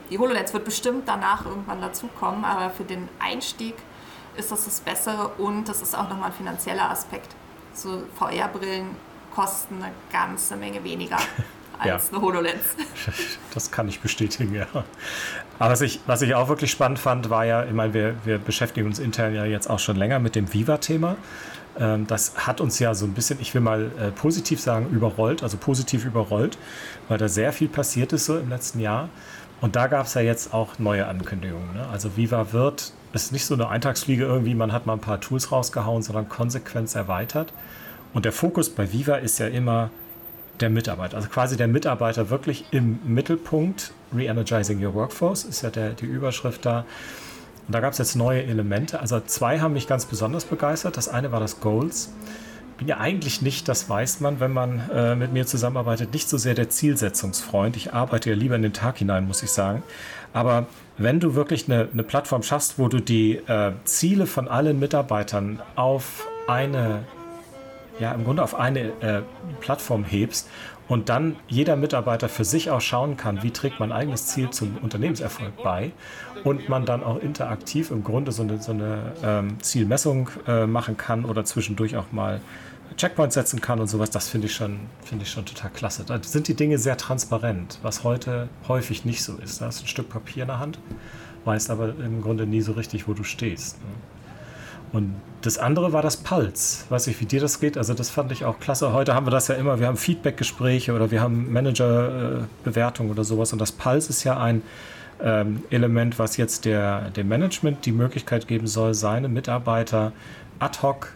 Die 0.10 0.20
HoloLens 0.20 0.54
wird 0.54 0.66
bestimmt 0.66 1.08
danach 1.08 1.46
irgendwann 1.46 1.82
dazukommen, 1.82 2.46
aber 2.46 2.70
für 2.70 2.84
den 2.84 3.10
Einstieg 3.20 3.76
ist 4.36 4.52
das 4.52 4.66
das 4.66 4.82
Bessere 4.82 5.30
und 5.38 5.68
das 5.68 5.82
ist 5.82 5.98
auch 5.98 6.10
nochmal 6.10 6.30
ein 6.30 6.34
finanzieller 6.36 6.90
Aspekt. 6.90 7.36
so 7.74 8.04
VR-Brillen 8.16 8.96
kosten 9.34 9.84
eine 9.84 9.94
ganze 10.12 10.56
Menge 10.56 10.84
weniger 10.84 11.18
als 11.80 12.10
ja. 12.12 12.18
eine 12.18 12.22
HoloLens. 12.22 12.64
Das 13.54 13.72
kann 13.72 13.88
ich 13.88 14.02
bestätigen, 14.02 14.54
ja. 14.54 14.68
Aber 15.60 15.72
was 15.72 15.80
ich, 15.80 16.02
was 16.08 16.22
ich 16.22 16.36
auch 16.36 16.50
wirklich 16.50 16.72
spannend 16.72 17.00
fand, 17.00 17.30
war 17.30 17.46
ja, 17.46 17.64
ich 17.64 17.72
meine, 17.72 17.94
wir, 17.94 18.16
wir 18.26 18.38
beschäftigen 18.38 18.86
uns 18.86 19.00
intern 19.00 19.34
ja 19.34 19.46
jetzt 19.46 19.70
auch 19.70 19.80
schon 19.80 19.96
länger 19.96 20.20
mit 20.20 20.36
dem 20.36 20.54
Viva-Thema. 20.54 21.16
Ähm, 21.80 22.06
das 22.08 22.34
hat 22.48 22.60
uns 22.60 22.80
ja 22.80 22.94
so 22.94 23.06
ein 23.06 23.14
bisschen, 23.14 23.40
ich 23.40 23.54
will 23.54 23.62
mal 23.62 23.92
äh, 23.98 24.12
positiv 24.12 24.60
sagen, 24.60 24.90
überrollt, 24.92 25.44
also 25.44 25.58
positiv 25.58 26.06
überrollt, 26.06 26.58
weil 27.08 27.18
da 27.18 27.30
sehr 27.30 27.54
viel 27.54 27.70
passiert 27.70 28.12
ist 28.14 28.26
so 28.26 28.38
im 28.38 28.50
letzten 28.50 28.80
Jahr. 28.80 29.10
Und 29.62 29.76
da 29.76 29.88
gab 29.88 30.06
es 30.06 30.14
ja 30.14 30.22
jetzt 30.22 30.54
auch 30.54 30.80
neue 30.80 31.08
Ankündigungen. 31.08 31.74
Ne? 31.74 31.88
Also 31.88 32.18
Viva 32.18 32.52
wird, 32.52 32.92
ist 33.14 33.32
nicht 33.32 33.46
so 33.46 33.54
eine 33.54 33.70
Eintagsfliege 33.70 34.24
irgendwie, 34.24 34.54
man 34.54 34.74
hat 34.74 34.86
mal 34.86 34.94
ein 34.94 35.00
paar 35.00 35.22
Tools 35.22 35.52
rausgehauen, 35.52 36.04
sondern 36.04 36.28
konsequent 36.28 36.94
erweitert. 36.94 37.54
Und 38.14 38.26
der 38.26 38.32
Fokus 38.32 38.70
bei 38.70 38.92
Viva 38.92 39.16
ist 39.16 39.40
ja 39.40 39.48
immer 39.48 39.90
der 40.60 40.70
Mitarbeiter. 40.70 41.18
Also 41.18 41.30
quasi 41.30 41.58
der 41.58 41.68
Mitarbeiter 41.68 42.30
wirklich 42.30 42.66
im 42.72 43.00
Mittelpunkt. 43.06 43.92
Re-Energizing 44.14 44.84
Your 44.84 44.94
Workforce 44.94 45.44
ist 45.44 45.62
ja 45.62 45.70
der, 45.70 45.92
die 45.92 46.06
Überschrift 46.06 46.66
da. 46.66 46.86
Und 47.68 47.74
da 47.74 47.80
gab 47.80 47.94
es 47.94 47.98
jetzt 47.98 48.16
neue 48.16 48.44
Elemente. 48.44 49.00
Also 49.00 49.20
zwei 49.20 49.60
haben 49.60 49.74
mich 49.74 49.88
ganz 49.88 50.06
besonders 50.06 50.46
begeistert. 50.46 50.98
Das 50.98 51.08
eine 51.08 51.32
war 51.32 51.40
das 51.40 51.60
Goals. 51.60 52.14
Bin 52.78 52.88
ja 52.88 52.98
eigentlich 52.98 53.42
nicht, 53.42 53.70
das 53.70 53.90
weiß 53.90 54.20
man, 54.20 54.40
wenn 54.40 54.52
man 54.52 54.90
äh, 54.94 55.16
mit 55.16 55.32
mir 55.32 55.46
zusammenarbeitet, 55.46 56.14
nicht 56.14 56.28
so 56.28 56.38
sehr 56.38 56.54
der 56.56 56.70
Zielsetzungsfreund. 56.70 57.78
Ich 57.78 57.94
arbeite 57.94 58.30
ja 58.30 58.36
lieber 58.36 58.56
in 58.56 58.62
den 58.62 58.74
Tag 58.74 58.98
hinein, 58.98 59.26
muss 59.28 59.42
ich 59.44 59.52
sagen. 59.52 59.82
Aber 60.34 60.68
wenn 60.98 61.22
du 61.22 61.36
wirklich 61.36 61.70
eine, 61.70 61.88
eine 61.92 62.04
Plattform 62.04 62.44
schaffst, 62.44 62.78
wo 62.78 62.90
du 62.90 63.00
die 63.00 63.38
äh, 63.48 63.72
Ziele 63.86 64.28
von 64.28 64.50
allen 64.50 64.78
Mitarbeitern 64.78 65.62
auf 65.76 66.28
eine 66.48 67.04
ja 68.00 68.12
im 68.12 68.24
Grunde 68.24 68.44
auf 68.44 68.56
eine 68.56 68.92
äh, 69.02 69.22
Plattform 69.62 70.04
hebst 70.04 70.50
und 70.88 71.10
dann 71.10 71.36
jeder 71.48 71.76
Mitarbeiter 71.76 72.30
für 72.30 72.46
sich 72.46 72.70
auch 72.70 72.82
schauen 72.82 73.18
kann, 73.18 73.42
wie 73.44 73.52
trägt 73.52 73.80
mein 73.80 73.92
eigenes 73.92 74.28
Ziel 74.28 74.50
zum 74.52 74.78
Unternehmenserfolg 74.78 75.64
bei 75.64 75.92
und 76.44 76.70
man 76.70 76.86
dann 76.86 77.04
auch 77.04 77.20
interaktiv 77.20 77.92
im 77.92 78.04
Grunde 78.04 78.32
so 78.32 78.44
eine, 78.44 78.62
so 78.62 78.72
eine 78.72 79.14
ähm, 79.24 79.60
Zielmessung 79.62 80.30
äh, 80.48 80.68
machen 80.68 80.98
kann 80.98 81.26
oder 81.26 81.44
zwischendurch 81.44 81.96
auch 81.96 82.12
mal 82.12 82.40
Checkpoints 82.98 83.34
setzen 83.34 83.60
kann 83.62 83.80
und 83.80 83.88
sowas, 83.88 84.10
das 84.10 84.30
finde 84.30 84.48
ich, 84.48 84.56
schon, 84.56 84.80
find 85.04 85.22
ich 85.22 85.30
schon 85.30 85.46
total 85.46 85.72
klasse. 85.72 86.04
Da 86.06 86.22
sind 86.22 86.48
die 86.48 86.54
Dinge 86.54 86.78
sehr 86.78 86.98
transparent, 86.98 87.80
was 87.82 88.04
heute 88.04 88.48
häufig 88.68 89.04
nicht 89.06 89.24
so 89.24 89.36
ist. 89.36 89.60
Da 89.60 89.66
hast 89.66 89.82
du 89.82 89.86
ein 89.86 89.88
Stück 89.88 90.08
Papier 90.08 90.44
in 90.44 90.48
der 90.48 90.60
Hand, 90.60 90.80
weißt 91.44 91.72
aber 91.72 91.90
im 91.90 92.22
Grunde 92.22 92.46
nie 92.46 92.62
so 92.62 92.74
richtig, 92.74 93.08
wo 93.08 93.14
du 93.14 93.24
stehst. 93.24 93.82
Ne? 93.82 93.88
Und 94.92 95.16
das 95.42 95.58
andere 95.58 95.94
war 95.94 96.02
das 96.02 96.18
Puls. 96.18 96.86
Weiß 96.90 97.08
ich, 97.08 97.20
wie 97.22 97.26
dir 97.26 97.42
das 97.42 97.60
geht. 97.60 97.78
Also 97.78 97.94
das 97.94 98.10
fand 98.10 98.32
ich 98.32 98.46
auch 98.46 98.60
klasse. 98.60 98.94
Heute 98.94 99.14
haben 99.14 99.28
wir 99.28 99.32
das 99.32 99.48
ja 99.48 99.56
immer. 99.56 99.80
Wir 99.80 99.88
haben 99.88 99.98
Feedback-Gespräche 99.98 100.94
oder 100.94 101.12
wir 101.12 101.22
haben 101.22 101.52
Manager-Bewertungen 101.52 103.12
oder 103.12 103.24
sowas. 103.24 103.54
Und 103.54 103.60
das 103.60 103.72
Puls 103.72 104.10
ist 104.10 104.24
ja 104.24 104.40
ein 104.40 104.62
ähm, 105.22 105.64
Element, 105.70 106.20
was 106.20 106.38
jetzt 106.38 106.66
der, 106.66 107.12
dem 107.12 107.28
Management 107.28 107.86
die 107.86 107.92
Möglichkeit 107.92 108.48
geben 108.48 108.68
soll, 108.68 108.94
seine 108.94 109.28
Mitarbeiter 109.28 110.12
ad 110.60 110.80
hoc 110.82 111.14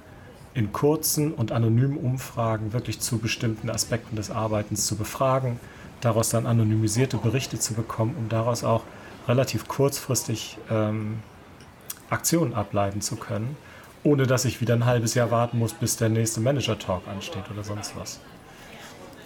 in 0.54 0.72
kurzen 0.74 1.34
und 1.34 1.52
anonymen 1.52 1.98
Umfragen 1.98 2.74
wirklich 2.74 3.00
zu 3.00 3.18
bestimmten 3.18 3.70
Aspekten 3.70 4.16
des 4.16 4.32
Arbeitens 4.32 4.86
zu 4.86 4.96
befragen, 4.96 5.60
daraus 6.02 6.30
dann 6.30 6.46
anonymisierte 6.46 7.18
Berichte 7.18 7.60
zu 7.60 7.74
bekommen, 7.74 8.16
um 8.18 8.30
daraus 8.30 8.64
auch 8.64 8.84
relativ 9.28 9.68
kurzfristig 9.68 10.58
ähm, 10.70 11.20
Aktionen 12.10 12.54
ableiten 12.54 13.02
zu 13.02 13.16
können 13.16 13.56
ohne 14.04 14.26
dass 14.28 14.46
ich 14.46 14.62
wieder 14.62 14.76
ein 14.76 14.86
halbes 14.86 15.14
Jahr 15.14 15.32
warten 15.32 15.60
muss, 15.60 15.74
bis 15.74 15.98
der 15.98 16.10
nächste 16.10 16.40
Manager-Talk 16.40 17.08
ansteht 17.08 17.44
oder 17.52 17.64
sonst 17.64 17.96
was. 17.98 18.20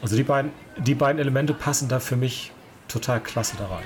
Also 0.02 0.16
die 0.16 0.24
beiden, 0.24 0.52
die 0.78 0.96
beiden 0.96 1.20
Elemente 1.20 1.54
passen 1.54 1.88
da 1.88 2.00
für 2.00 2.16
mich 2.16 2.52
total 2.88 3.20
klasse 3.22 3.56
da 3.58 3.68
rein. 3.68 3.84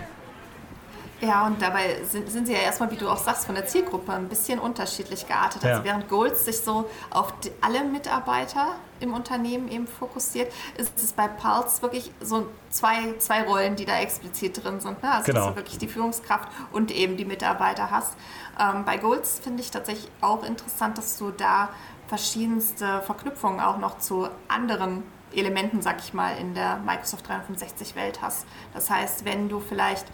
Ja, 1.19 1.47
und 1.47 1.59
dabei 1.62 2.03
sind, 2.03 2.29
sind 2.29 2.45
sie 2.45 2.53
ja 2.53 2.59
erstmal, 2.59 2.91
wie 2.91 2.95
du 2.95 3.09
auch 3.09 3.17
sagst, 3.17 3.47
von 3.47 3.55
der 3.55 3.65
Zielgruppe 3.65 4.13
ein 4.13 4.29
bisschen 4.29 4.59
unterschiedlich 4.59 5.27
geartet. 5.27 5.65
Also 5.65 5.79
ja. 5.79 5.83
während 5.83 6.09
Goals 6.09 6.45
sich 6.45 6.59
so 6.59 6.88
auf 7.09 7.33
die, 7.39 7.51
alle 7.59 7.83
Mitarbeiter 7.83 8.75
im 9.00 9.13
Unternehmen 9.13 9.67
eben 9.69 9.88
fokussiert, 9.88 10.51
ist 10.77 10.91
es 10.97 11.13
bei 11.13 11.27
Pulse 11.27 11.81
wirklich 11.81 12.12
so 12.21 12.47
zwei, 12.69 13.15
zwei 13.17 13.43
Rollen, 13.43 13.75
die 13.75 13.86
da 13.86 14.00
explizit 14.00 14.63
drin 14.63 14.79
sind. 14.79 15.01
Ne? 15.01 15.12
Also 15.12 15.25
genau. 15.25 15.39
dass 15.39 15.50
du 15.50 15.55
wirklich 15.55 15.77
die 15.79 15.88
Führungskraft 15.88 16.50
und 16.71 16.91
eben 16.91 17.17
die 17.17 17.25
Mitarbeiter 17.25 17.89
hast. 17.89 18.15
Ähm, 18.59 18.86
bei 18.86 18.97
Goals 18.97 19.39
finde 19.39 19.62
ich 19.62 19.71
tatsächlich 19.71 20.12
auch 20.21 20.43
interessant, 20.43 21.00
dass 21.00 21.17
du 21.17 21.31
da 21.31 21.69
verschiedenste 22.07 23.01
Verknüpfungen 23.01 23.59
auch 23.59 23.77
noch 23.79 23.97
zu 23.97 24.29
anderen 24.47 25.03
Elementen, 25.33 25.81
sag 25.81 26.00
ich 26.00 26.13
mal, 26.13 26.38
in 26.38 26.53
der 26.53 26.77
Microsoft 26.77 27.27
365-Welt 27.27 28.21
hast. 28.21 28.45
Das 28.74 28.89
heißt, 28.89 29.25
wenn 29.25 29.50
du 29.50 29.59
vielleicht 29.59 30.05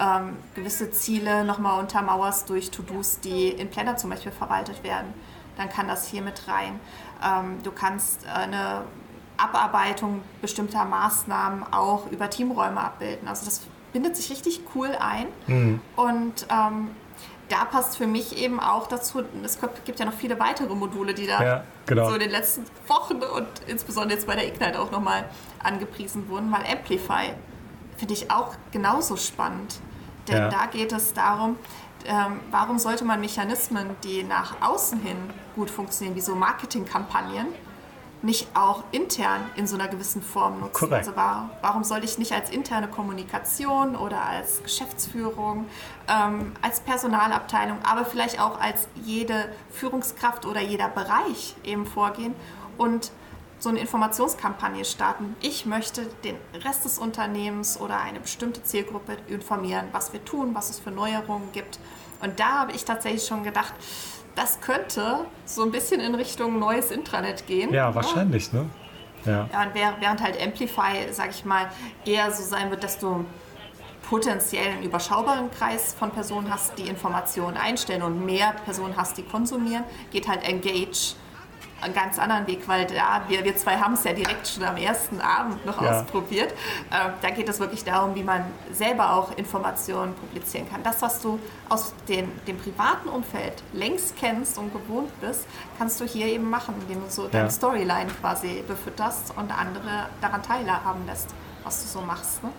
ähm, 0.00 0.38
gewisse 0.54 0.90
Ziele 0.90 1.44
nochmal 1.44 1.78
untermauerst 1.78 2.48
durch 2.48 2.70
To-Dos, 2.70 3.20
die 3.20 3.48
in 3.48 3.70
Planner 3.70 3.96
zum 3.96 4.10
Beispiel 4.10 4.32
verwaltet 4.32 4.82
werden, 4.82 5.12
dann 5.56 5.68
kann 5.68 5.86
das 5.88 6.08
hier 6.08 6.22
mit 6.22 6.48
rein. 6.48 6.80
Ähm, 7.22 7.62
du 7.62 7.70
kannst 7.70 8.26
eine 8.26 8.84
Abarbeitung 9.36 10.22
bestimmter 10.40 10.84
Maßnahmen 10.84 11.72
auch 11.72 12.10
über 12.10 12.30
Teamräume 12.30 12.80
abbilden. 12.80 13.28
Also 13.28 13.44
das 13.44 13.62
bindet 13.92 14.16
sich 14.16 14.30
richtig 14.30 14.62
cool 14.74 14.90
ein. 14.98 15.26
Mhm. 15.46 15.80
Und 15.96 16.46
ähm, 16.50 16.90
da 17.48 17.64
passt 17.64 17.96
für 17.96 18.06
mich 18.06 18.38
eben 18.38 18.60
auch 18.60 18.86
dazu, 18.86 19.22
es 19.44 19.58
gibt 19.84 19.98
ja 19.98 20.06
noch 20.06 20.14
viele 20.14 20.38
weitere 20.38 20.74
Module, 20.74 21.14
die 21.14 21.26
da 21.26 21.42
ja, 21.42 21.64
genau. 21.86 22.08
so 22.08 22.14
in 22.14 22.20
den 22.20 22.30
letzten 22.30 22.64
Wochen 22.86 23.16
und 23.16 23.48
insbesondere 23.66 24.14
jetzt 24.14 24.26
bei 24.26 24.36
der 24.36 24.46
Ignite 24.46 24.80
auch 24.80 24.92
nochmal 24.92 25.24
angepriesen 25.62 26.28
wurden, 26.28 26.52
weil 26.52 26.62
Amplify 26.70 27.32
finde 27.96 28.14
ich 28.14 28.30
auch 28.30 28.54
genauso 28.70 29.16
spannend. 29.16 29.80
Denn 30.30 30.42
ja. 30.42 30.48
da 30.48 30.66
geht 30.66 30.92
es 30.92 31.12
darum, 31.12 31.56
ähm, 32.06 32.40
warum 32.50 32.78
sollte 32.78 33.04
man 33.04 33.20
Mechanismen, 33.20 33.90
die 34.04 34.22
nach 34.22 34.60
außen 34.62 35.00
hin 35.00 35.16
gut 35.54 35.70
funktionieren, 35.70 36.16
wie 36.16 36.20
so 36.20 36.34
Marketingkampagnen, 36.34 37.48
nicht 38.22 38.48
auch 38.54 38.84
intern 38.92 39.40
in 39.56 39.66
so 39.66 39.76
einer 39.76 39.88
gewissen 39.88 40.22
Form 40.22 40.60
nutzen. 40.60 40.72
Korrekt. 40.74 41.06
Also 41.06 41.16
war, 41.16 41.50
warum 41.62 41.84
soll 41.84 42.04
ich 42.04 42.18
nicht 42.18 42.32
als 42.32 42.50
interne 42.50 42.88
Kommunikation 42.88 43.96
oder 43.96 44.22
als 44.22 44.62
Geschäftsführung, 44.62 45.66
ähm, 46.08 46.52
als 46.60 46.80
Personalabteilung, 46.80 47.78
aber 47.82 48.04
vielleicht 48.04 48.40
auch 48.40 48.60
als 48.60 48.88
jede 49.04 49.48
Führungskraft 49.70 50.44
oder 50.44 50.60
jeder 50.60 50.88
Bereich 50.88 51.56
eben 51.64 51.86
vorgehen 51.86 52.34
und 52.76 53.10
so 53.60 53.68
eine 53.68 53.78
Informationskampagne 53.78 54.84
starten. 54.84 55.36
Ich 55.40 55.66
möchte 55.66 56.06
den 56.24 56.36
Rest 56.64 56.84
des 56.84 56.98
Unternehmens 56.98 57.78
oder 57.78 58.00
eine 58.00 58.18
bestimmte 58.18 58.62
Zielgruppe 58.62 59.18
informieren, 59.28 59.88
was 59.92 60.12
wir 60.12 60.24
tun, 60.24 60.54
was 60.54 60.70
es 60.70 60.80
für 60.80 60.90
Neuerungen 60.90 61.52
gibt. 61.52 61.78
Und 62.22 62.40
da 62.40 62.60
habe 62.60 62.72
ich 62.72 62.84
tatsächlich 62.84 63.26
schon 63.26 63.44
gedacht, 63.44 63.74
das 64.34 64.60
könnte 64.60 65.26
so 65.44 65.62
ein 65.62 65.70
bisschen 65.70 66.00
in 66.00 66.14
Richtung 66.14 66.58
neues 66.58 66.90
Intranet 66.90 67.46
gehen. 67.46 67.72
Ja, 67.72 67.94
wahrscheinlich, 67.94 68.52
ne? 68.52 68.66
Ja. 69.26 69.48
ja 69.52 69.62
und 69.62 69.74
während 69.74 70.22
halt 70.22 70.42
Amplify, 70.42 71.12
sag 71.12 71.30
ich 71.30 71.44
mal, 71.44 71.70
eher 72.06 72.30
so 72.32 72.42
sein 72.42 72.70
wird, 72.70 72.82
dass 72.82 72.98
du 72.98 73.26
potenziell 74.08 74.68
einen 74.68 74.82
überschaubaren 74.82 75.50
Kreis 75.50 75.94
von 75.94 76.10
Personen 76.10 76.52
hast, 76.52 76.78
die 76.78 76.88
Informationen 76.88 77.58
einstellen 77.58 78.02
und 78.02 78.24
mehr 78.24 78.54
Personen 78.64 78.96
hast, 78.96 79.18
die 79.18 79.22
konsumieren, 79.22 79.84
geht 80.10 80.26
halt 80.26 80.42
Engage 80.42 81.14
einen 81.82 81.94
ganz 81.94 82.18
anderen 82.18 82.46
Weg, 82.46 82.66
weil 82.66 82.86
da, 82.86 83.22
wir, 83.28 83.44
wir 83.44 83.56
zwei 83.56 83.76
haben 83.76 83.94
es 83.94 84.04
ja 84.04 84.12
direkt 84.12 84.48
schon 84.48 84.64
am 84.64 84.76
ersten 84.76 85.20
Abend 85.20 85.64
noch 85.64 85.80
ja. 85.80 86.00
ausprobiert. 86.00 86.52
Äh, 86.90 87.10
da 87.20 87.30
geht 87.30 87.48
es 87.48 87.60
wirklich 87.60 87.84
darum, 87.84 88.14
wie 88.14 88.22
man 88.22 88.44
selber 88.72 89.14
auch 89.14 89.36
Informationen 89.36 90.14
publizieren 90.14 90.68
kann. 90.70 90.82
Das, 90.82 91.02
was 91.02 91.20
du 91.20 91.38
aus 91.68 91.94
den, 92.08 92.30
dem 92.46 92.58
privaten 92.58 93.08
Umfeld 93.08 93.62
längst 93.72 94.16
kennst 94.16 94.58
und 94.58 94.72
gewohnt 94.72 95.18
bist, 95.20 95.46
kannst 95.78 96.00
du 96.00 96.04
hier 96.04 96.26
eben 96.26 96.48
machen, 96.48 96.74
indem 96.82 97.02
du 97.02 97.10
so 97.10 97.28
deine 97.28 97.44
ja. 97.44 97.50
Storyline 97.50 98.10
quasi 98.20 98.62
befütterst 98.66 99.32
und 99.36 99.50
andere 99.50 100.06
daran 100.20 100.42
teilhaben 100.42 101.06
lässt, 101.06 101.34
was 101.64 101.82
du 101.82 101.98
so 101.98 102.04
machst. 102.04 102.42
Ne? 102.42 102.50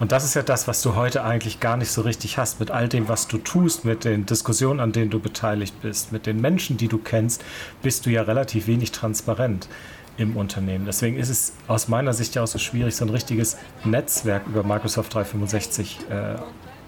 Und 0.00 0.12
das 0.12 0.24
ist 0.24 0.34
ja 0.34 0.42
das, 0.42 0.68
was 0.68 0.80
du 0.82 0.94
heute 0.94 1.24
eigentlich 1.24 1.58
gar 1.60 1.76
nicht 1.76 1.90
so 1.90 2.02
richtig 2.02 2.38
hast. 2.38 2.60
Mit 2.60 2.70
all 2.70 2.88
dem, 2.88 3.08
was 3.08 3.26
du 3.26 3.38
tust, 3.38 3.84
mit 3.84 4.04
den 4.04 4.26
Diskussionen, 4.26 4.80
an 4.80 4.92
denen 4.92 5.10
du 5.10 5.18
beteiligt 5.18 5.80
bist, 5.82 6.12
mit 6.12 6.26
den 6.26 6.40
Menschen, 6.40 6.76
die 6.76 6.88
du 6.88 6.98
kennst, 6.98 7.44
bist 7.82 8.06
du 8.06 8.10
ja 8.10 8.22
relativ 8.22 8.68
wenig 8.68 8.92
transparent 8.92 9.68
im 10.16 10.36
Unternehmen. 10.36 10.84
Deswegen 10.84 11.16
ist 11.16 11.28
es 11.28 11.52
aus 11.66 11.88
meiner 11.88 12.12
Sicht 12.12 12.34
ja 12.34 12.42
auch 12.42 12.48
so 12.48 12.58
schwierig, 12.58 12.94
so 12.94 13.04
ein 13.04 13.10
richtiges 13.10 13.56
Netzwerk 13.84 14.46
über 14.46 14.62
Microsoft 14.62 15.14
365 15.14 15.98
äh, 16.10 16.36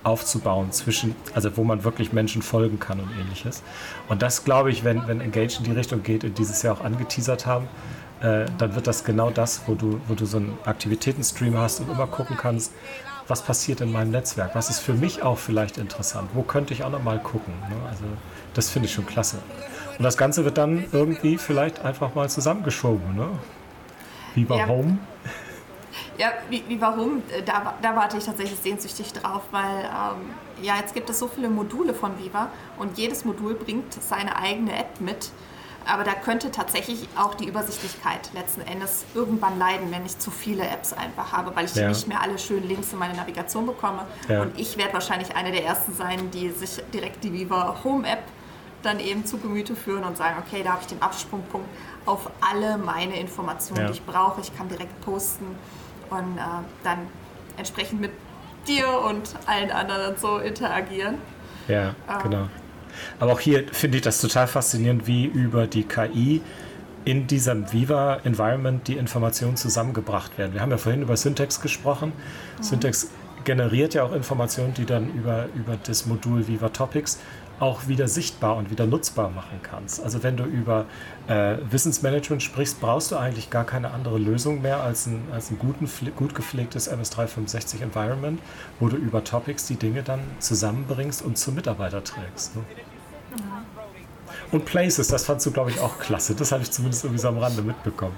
aufzubauen, 0.02 0.72
zwischen, 0.72 1.14
also 1.34 1.56
wo 1.56 1.64
man 1.64 1.84
wirklich 1.84 2.12
Menschen 2.12 2.42
folgen 2.42 2.78
kann 2.78 3.00
und 3.00 3.10
ähnliches. 3.20 3.62
Und 4.08 4.22
das 4.22 4.44
glaube 4.44 4.70
ich, 4.70 4.82
wenn, 4.82 5.06
wenn 5.06 5.20
Engage 5.20 5.58
in 5.58 5.64
die 5.64 5.72
Richtung 5.72 6.02
geht, 6.02 6.24
in 6.24 6.34
dieses 6.34 6.62
Jahr 6.62 6.78
auch 6.78 6.84
angeteasert 6.84 7.46
haben, 7.46 7.68
äh, 8.22 8.46
dann 8.58 8.74
wird 8.74 8.86
das 8.86 9.04
genau 9.04 9.30
das, 9.30 9.62
wo 9.66 9.74
du, 9.74 10.00
wo 10.08 10.14
du 10.14 10.26
so 10.26 10.38
einen 10.38 10.58
Aktivitätenstream 10.64 11.56
hast 11.56 11.80
und 11.80 11.90
immer 11.90 12.06
gucken 12.06 12.36
kannst, 12.36 12.72
was 13.28 13.42
passiert 13.42 13.80
in 13.80 13.92
meinem 13.92 14.10
Netzwerk, 14.10 14.54
was 14.54 14.68
ist 14.70 14.80
für 14.80 14.92
mich 14.92 15.22
auch 15.22 15.38
vielleicht 15.38 15.78
interessant, 15.78 16.30
wo 16.34 16.42
könnte 16.42 16.74
ich 16.74 16.82
auch 16.84 16.90
noch 16.90 17.02
mal 17.02 17.18
gucken. 17.18 17.54
Ne? 17.68 17.76
Also 17.88 18.04
das 18.54 18.68
finde 18.68 18.86
ich 18.88 18.94
schon 18.94 19.06
klasse. 19.06 19.38
Und 19.96 20.04
das 20.04 20.16
Ganze 20.16 20.44
wird 20.44 20.58
dann 20.58 20.84
irgendwie 20.92 21.38
vielleicht 21.38 21.84
einfach 21.84 22.14
mal 22.14 22.28
zusammengeschoben, 22.28 23.14
ne? 23.14 23.28
Wie 24.34 24.44
bei 24.44 24.58
ja. 24.58 24.66
Home. 24.66 24.98
Ja, 26.18 26.32
wie, 26.48 26.62
wie 26.68 26.80
warum? 26.80 27.22
Da, 27.46 27.74
da 27.80 27.96
warte 27.96 28.16
ich 28.16 28.24
tatsächlich 28.24 28.58
sehnsüchtig 28.58 29.12
drauf, 29.12 29.42
weil 29.50 29.84
ähm, 29.84 30.30
ja, 30.62 30.76
jetzt 30.76 30.94
gibt 30.94 31.08
es 31.10 31.18
so 31.18 31.28
viele 31.28 31.48
Module 31.48 31.94
von 31.94 32.18
Viva 32.18 32.48
und 32.78 32.98
jedes 32.98 33.24
Modul 33.24 33.54
bringt 33.54 33.92
seine 33.94 34.36
eigene 34.36 34.78
App 34.78 35.00
mit. 35.00 35.30
Aber 35.86 36.04
da 36.04 36.12
könnte 36.12 36.50
tatsächlich 36.50 37.08
auch 37.16 37.34
die 37.34 37.46
Übersichtlichkeit 37.46 38.30
letzten 38.34 38.60
Endes 38.62 39.04
irgendwann 39.14 39.58
leiden, 39.58 39.90
wenn 39.90 40.04
ich 40.04 40.18
zu 40.18 40.30
viele 40.30 40.66
Apps 40.66 40.92
einfach 40.92 41.32
habe, 41.32 41.54
weil 41.54 41.64
ich 41.64 41.74
ja. 41.74 41.88
nicht 41.88 42.06
mehr 42.06 42.20
alle 42.20 42.38
schönen 42.38 42.68
Links 42.68 42.92
in 42.92 42.98
meine 42.98 43.14
Navigation 43.14 43.66
bekomme. 43.66 44.06
Ja. 44.28 44.42
Und 44.42 44.58
ich 44.58 44.76
werde 44.76 44.92
wahrscheinlich 44.92 45.34
eine 45.34 45.52
der 45.52 45.64
ersten 45.64 45.94
sein, 45.94 46.30
die 46.30 46.50
sich 46.50 46.82
direkt 46.92 47.24
die 47.24 47.32
Viva 47.32 47.76
Home 47.84 48.06
App 48.08 48.22
dann 48.82 48.98
eben 48.98 49.26
zu 49.26 49.38
Gemüte 49.38 49.76
führen 49.76 50.04
und 50.04 50.16
sagen, 50.16 50.42
okay, 50.46 50.62
da 50.62 50.72
habe 50.72 50.82
ich 50.82 50.86
den 50.86 51.02
Absprungpunkt 51.02 51.68
auf 52.06 52.30
alle 52.40 52.78
meine 52.78 53.18
Informationen, 53.18 53.82
ja. 53.82 53.86
die 53.88 53.94
ich 53.94 54.04
brauche. 54.04 54.40
Ich 54.40 54.56
kann 54.56 54.68
direkt 54.68 55.00
posten 55.02 55.46
und 56.08 56.38
äh, 56.38 56.40
dann 56.82 56.98
entsprechend 57.56 58.00
mit 58.00 58.12
dir 58.66 58.88
und 59.00 59.34
allen 59.46 59.70
anderen 59.70 60.16
so 60.16 60.38
interagieren. 60.38 61.18
Ja, 61.68 61.94
ähm, 62.08 62.22
genau. 62.22 62.48
Aber 63.18 63.32
auch 63.32 63.40
hier 63.40 63.64
finde 63.72 63.98
ich 63.98 64.02
das 64.02 64.20
total 64.20 64.46
faszinierend, 64.46 65.06
wie 65.06 65.24
über 65.24 65.66
die 65.66 65.84
KI 65.84 66.40
in 67.04 67.26
diesem 67.26 67.72
Viva-Environment 67.72 68.86
die 68.86 68.96
Informationen 68.96 69.56
zusammengebracht 69.56 70.36
werden. 70.38 70.52
Wir 70.52 70.60
haben 70.60 70.70
ja 70.70 70.78
vorhin 70.78 71.02
über 71.02 71.16
Syntax 71.16 71.60
gesprochen. 71.60 72.12
Mhm. 72.58 72.62
Syntax 72.62 73.10
generiert 73.44 73.94
ja 73.94 74.04
auch 74.04 74.12
Informationen, 74.12 74.74
die 74.74 74.84
dann 74.84 75.14
über, 75.14 75.46
über 75.54 75.78
das 75.82 76.06
Modul 76.06 76.46
Viva 76.46 76.68
Topics 76.68 77.18
auch 77.60 77.88
wieder 77.88 78.08
sichtbar 78.08 78.56
und 78.56 78.70
wieder 78.70 78.86
nutzbar 78.86 79.30
machen 79.30 79.60
kannst. 79.62 80.02
Also 80.02 80.22
wenn 80.22 80.36
du 80.36 80.44
über 80.44 80.86
äh, 81.28 81.58
Wissensmanagement 81.70 82.42
sprichst, 82.42 82.80
brauchst 82.80 83.12
du 83.12 83.16
eigentlich 83.16 83.50
gar 83.50 83.64
keine 83.64 83.90
andere 83.90 84.18
Lösung 84.18 84.62
mehr 84.62 84.82
als 84.82 85.06
ein, 85.06 85.22
als 85.32 85.50
ein 85.50 85.58
guten, 85.58 85.88
gut 86.16 86.34
gepflegtes 86.34 86.90
MS365 86.90 87.82
Environment, 87.82 88.40
wo 88.80 88.88
du 88.88 88.96
über 88.96 89.22
Topics 89.22 89.66
die 89.66 89.76
Dinge 89.76 90.02
dann 90.02 90.20
zusammenbringst 90.38 91.22
und 91.22 91.36
zum 91.36 91.54
Mitarbeiter 91.54 92.02
trägst. 92.02 92.56
Ne? 92.56 92.62
Und 94.52 94.64
Places, 94.64 95.08
das 95.08 95.26
fandst 95.26 95.46
du, 95.46 95.50
glaube 95.50 95.70
ich, 95.70 95.80
auch 95.80 95.98
klasse. 95.98 96.34
Das 96.34 96.52
habe 96.52 96.62
ich 96.62 96.70
zumindest 96.70 97.04
irgendwie 97.04 97.20
so 97.20 97.28
am 97.28 97.38
Rande 97.38 97.62
mitbekommen. 97.62 98.16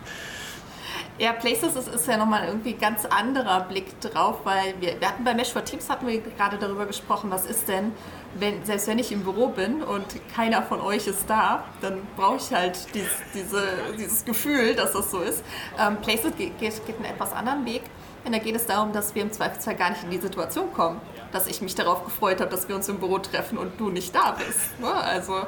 Ja, 1.19 1.33
Places 1.35 1.77
ist, 1.77 1.89
ist 1.89 2.09
ja 2.09 2.17
nochmal 2.17 2.47
irgendwie 2.47 2.73
ein 2.73 2.81
ganz 2.81 3.05
anderer 3.05 3.61
Blick 3.61 4.01
drauf, 4.01 4.41
weil 4.45 4.75
wir, 4.81 4.99
wir 4.99 5.09
hatten 5.09 5.25
bei 5.25 5.35
Mesh 5.35 5.53
for 5.53 5.63
Teams 5.65 5.89
hatten 5.91 6.07
wir 6.07 6.21
gerade 6.21 6.57
darüber 6.59 6.87
gesprochen, 6.87 7.31
was 7.31 7.45
ist 7.45 7.69
denn, 7.69 7.93
wenn, 8.39 8.65
selbst 8.65 8.87
wenn 8.87 8.99
ich 8.99 9.13
im 9.13 9.23
Büro 9.25 9.49
bin 9.49 9.83
und 9.83 10.07
keiner 10.35 10.63
von 10.63 10.81
euch 10.81 11.07
ist 11.07 11.29
da, 11.29 11.65
dann 11.81 12.01
brauche 12.17 12.37
ich 12.37 12.53
halt 12.53 12.79
dies, 12.95 13.09
diese, 13.35 13.63
dieses 13.99 14.25
Gefühl, 14.25 14.75
dass 14.75 14.93
das 14.93 15.11
so 15.11 15.21
ist. 15.21 15.43
Ähm, 15.79 15.97
Places 15.99 16.33
geht, 16.37 16.59
geht 16.59 16.81
einen 16.97 17.05
etwas 17.05 17.33
anderen 17.33 17.65
Weg. 17.65 17.83
Und 18.25 18.33
da 18.33 18.39
geht 18.39 18.55
es 18.55 18.67
darum, 18.67 18.93
dass 18.93 19.15
wir 19.15 19.23
im 19.23 19.33
Zweifelsfall 19.33 19.75
gar 19.75 19.91
nicht 19.91 20.05
in 20.05 20.11
die 20.11 20.19
Situation 20.19 20.73
kommen, 20.73 21.01
dass 21.33 21.49
ich 21.49 21.61
mich 21.61 21.75
darauf 21.75 22.05
gefreut 22.05 22.41
habe, 22.41 22.51
dass 22.51 22.69
wir 22.69 22.77
uns 22.77 22.89
im 22.89 22.99
Büro 22.99 23.19
treffen 23.19 23.59
und 23.59 23.81
du 23.81 23.91
nicht 23.91 24.15
da 24.15 24.37
bist. 24.39 24.79
Ne? 24.79 24.93
Also 24.93 25.39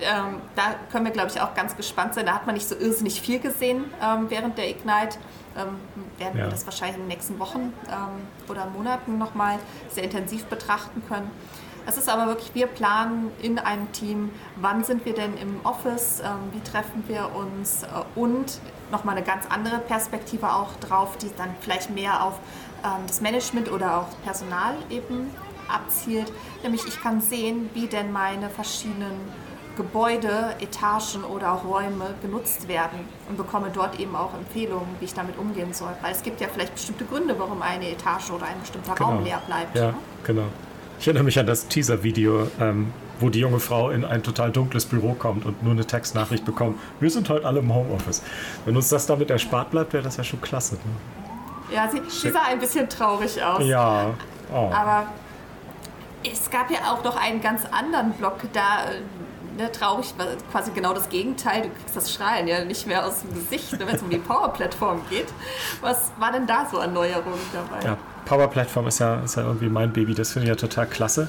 ähm, 0.00 0.40
da 0.56 0.74
können 0.90 1.04
wir, 1.04 1.12
glaube 1.12 1.30
ich, 1.30 1.40
auch 1.40 1.54
ganz 1.54 1.76
gespannt 1.76 2.14
sein. 2.14 2.26
Da 2.26 2.34
hat 2.34 2.46
man 2.46 2.56
nicht 2.56 2.68
so 2.68 2.74
irrsinnig 2.74 3.20
viel 3.20 3.38
gesehen 3.38 3.84
ähm, 4.02 4.26
während 4.28 4.58
der 4.58 4.68
Ignite. 4.68 5.18
Ähm, 5.56 5.76
werden 6.18 6.38
ja. 6.38 6.44
wir 6.44 6.50
das 6.50 6.66
wahrscheinlich 6.66 6.96
in 6.96 7.02
den 7.02 7.08
nächsten 7.08 7.38
Wochen 7.38 7.72
ähm, 7.88 8.26
oder 8.48 8.66
Monaten 8.66 9.18
nochmal 9.18 9.58
sehr 9.88 10.04
intensiv 10.04 10.46
betrachten 10.46 11.02
können. 11.08 11.30
Es 11.88 11.96
ist 11.96 12.08
aber 12.08 12.26
wirklich, 12.26 12.52
wir 12.54 12.66
planen 12.66 13.30
in 13.40 13.60
einem 13.60 13.90
Team, 13.92 14.30
wann 14.56 14.82
sind 14.82 15.04
wir 15.04 15.14
denn 15.14 15.36
im 15.38 15.60
Office, 15.64 16.20
ähm, 16.20 16.52
wie 16.52 16.60
treffen 16.60 17.04
wir 17.06 17.30
uns 17.34 17.84
äh, 17.84 18.18
und 18.18 18.60
nochmal 18.90 19.16
eine 19.16 19.24
ganz 19.24 19.44
andere 19.48 19.78
Perspektive 19.78 20.52
auch 20.52 20.74
drauf, 20.80 21.16
die 21.16 21.30
dann 21.36 21.54
vielleicht 21.60 21.90
mehr 21.90 22.24
auf 22.24 22.40
ähm, 22.84 23.06
das 23.06 23.20
Management 23.20 23.70
oder 23.70 23.98
auch 23.98 24.08
Personal 24.24 24.74
eben 24.90 25.30
abzielt. 25.68 26.32
Nämlich 26.64 26.84
ich 26.86 27.00
kann 27.00 27.20
sehen, 27.20 27.70
wie 27.74 27.86
denn 27.86 28.12
meine 28.12 28.50
verschiedenen 28.50 29.20
Gebäude, 29.76 30.54
Etagen 30.58 31.22
oder 31.22 31.52
auch 31.52 31.64
Räume 31.64 32.14
genutzt 32.22 32.66
werden 32.66 33.00
und 33.28 33.36
bekomme 33.36 33.70
dort 33.72 34.00
eben 34.00 34.16
auch 34.16 34.34
Empfehlungen, 34.34 34.88
wie 34.98 35.04
ich 35.04 35.14
damit 35.14 35.38
umgehen 35.38 35.72
soll. 35.72 35.92
Weil 36.02 36.12
es 36.12 36.22
gibt 36.22 36.40
ja 36.40 36.48
vielleicht 36.52 36.74
bestimmte 36.74 37.04
Gründe, 37.04 37.38
warum 37.38 37.62
eine 37.62 37.90
Etage 37.90 38.30
oder 38.30 38.46
ein 38.46 38.58
bestimmter 38.60 38.94
genau. 38.94 39.10
Raum 39.10 39.24
leer 39.24 39.40
bleibt. 39.46 39.76
Ja, 39.76 39.88
ne? 39.88 39.94
genau. 40.24 40.46
Ich 40.98 41.06
erinnere 41.06 41.24
mich 41.24 41.38
an 41.38 41.46
das 41.46 41.68
Teaser-Video, 41.68 42.48
ähm, 42.60 42.92
wo 43.20 43.28
die 43.28 43.40
junge 43.40 43.60
Frau 43.60 43.90
in 43.90 44.04
ein 44.04 44.22
total 44.22 44.50
dunkles 44.50 44.86
Büro 44.86 45.14
kommt 45.14 45.44
und 45.44 45.62
nur 45.62 45.72
eine 45.72 45.86
Textnachricht 45.86 46.44
bekommt. 46.44 46.78
Wir 47.00 47.10
sind 47.10 47.28
heute 47.28 47.46
alle 47.46 47.60
im 47.60 47.74
Homeoffice. 47.74 48.22
Wenn 48.64 48.76
uns 48.76 48.88
das 48.88 49.06
damit 49.06 49.30
erspart 49.30 49.70
bleibt, 49.70 49.92
wäre 49.92 50.02
das 50.02 50.16
ja 50.16 50.24
schon 50.24 50.40
klasse. 50.40 50.74
Ne? 50.76 51.74
Ja, 51.74 51.88
sie, 51.90 52.00
sie, 52.08 52.30
sah 52.30 52.42
ein 52.42 52.58
bisschen 52.58 52.88
traurig 52.88 53.42
aus. 53.42 53.62
Ja. 53.64 54.14
Oh. 54.52 54.70
Aber 54.72 55.08
es 56.24 56.50
gab 56.50 56.70
ja 56.70 56.78
auch 56.92 57.04
noch 57.04 57.16
einen 57.16 57.40
ganz 57.40 57.62
anderen 57.70 58.12
Block, 58.12 58.38
da 58.52 58.86
ne, 59.56 59.70
traurig 59.72 60.14
war 60.16 60.26
quasi 60.50 60.70
genau 60.72 60.94
das 60.94 61.08
Gegenteil. 61.08 61.62
Du 61.62 61.68
kriegst 61.70 61.96
das 61.96 62.12
Strahlen 62.12 62.46
ja 62.46 62.64
nicht 62.64 62.86
mehr 62.86 63.04
aus 63.04 63.22
dem 63.22 63.34
Gesicht, 63.34 63.72
ne, 63.72 63.86
wenn 63.86 63.96
es 63.96 64.02
um 64.02 64.10
die 64.10 64.18
Power-Plattform 64.18 65.02
geht. 65.10 65.26
Was 65.80 66.12
war 66.18 66.32
denn 66.32 66.46
da 66.46 66.66
so 66.70 66.78
an 66.78 66.92
Neuerungen 66.92 67.40
dabei? 67.52 67.84
Ja, 67.84 67.98
Power-Plattform 68.26 68.86
ist 68.86 68.98
ja, 68.98 69.20
ist 69.20 69.36
ja 69.36 69.44
irgendwie 69.44 69.70
mein 69.70 69.92
Baby. 69.92 70.14
Das 70.14 70.32
finde 70.32 70.44
ich 70.44 70.50
ja 70.50 70.56
total 70.56 70.86
klasse. 70.86 71.28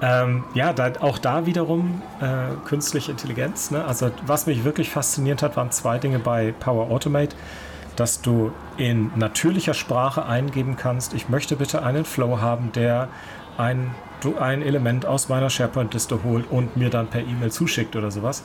Ähm, 0.00 0.44
ja, 0.54 0.72
da, 0.72 0.92
auch 1.00 1.18
da 1.18 1.44
wiederum 1.44 2.00
äh, 2.20 2.54
künstliche 2.66 3.10
Intelligenz. 3.10 3.70
Ne? 3.70 3.84
Also 3.84 4.10
was 4.26 4.46
mich 4.46 4.64
wirklich 4.64 4.88
fasziniert 4.88 5.42
hat, 5.42 5.56
waren 5.56 5.70
zwei 5.70 5.98
Dinge 5.98 6.18
bei 6.18 6.54
Power 6.58 6.90
Automate 6.90 7.36
dass 7.98 8.22
du 8.22 8.52
in 8.76 9.10
natürlicher 9.16 9.74
Sprache 9.74 10.24
eingeben 10.24 10.76
kannst, 10.76 11.14
ich 11.14 11.28
möchte 11.28 11.56
bitte 11.56 11.82
einen 11.82 12.04
Flow 12.04 12.40
haben, 12.40 12.70
der 12.72 13.08
ein, 13.56 13.90
ein 14.38 14.62
Element 14.62 15.04
aus 15.04 15.28
meiner 15.28 15.50
SharePoint-Liste 15.50 16.22
holt 16.22 16.48
und 16.48 16.76
mir 16.76 16.90
dann 16.90 17.08
per 17.08 17.22
E-Mail 17.22 17.50
zuschickt 17.50 17.96
oder 17.96 18.12
sowas. 18.12 18.44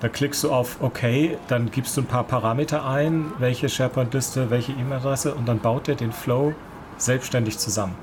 Da 0.00 0.08
klickst 0.08 0.42
du 0.44 0.52
auf 0.52 0.78
OK, 0.80 1.02
dann 1.48 1.70
gibst 1.70 1.98
du 1.98 2.00
ein 2.00 2.06
paar 2.06 2.24
Parameter 2.24 2.86
ein, 2.86 3.26
welche 3.38 3.68
SharePoint-Liste, 3.68 4.48
welche 4.48 4.72
E-Mail-Adresse 4.72 5.34
und 5.34 5.46
dann 5.46 5.58
baut 5.58 5.88
er 5.88 5.94
den 5.94 6.12
Flow 6.12 6.54
selbstständig 6.98 7.58
zusammen. 7.58 7.94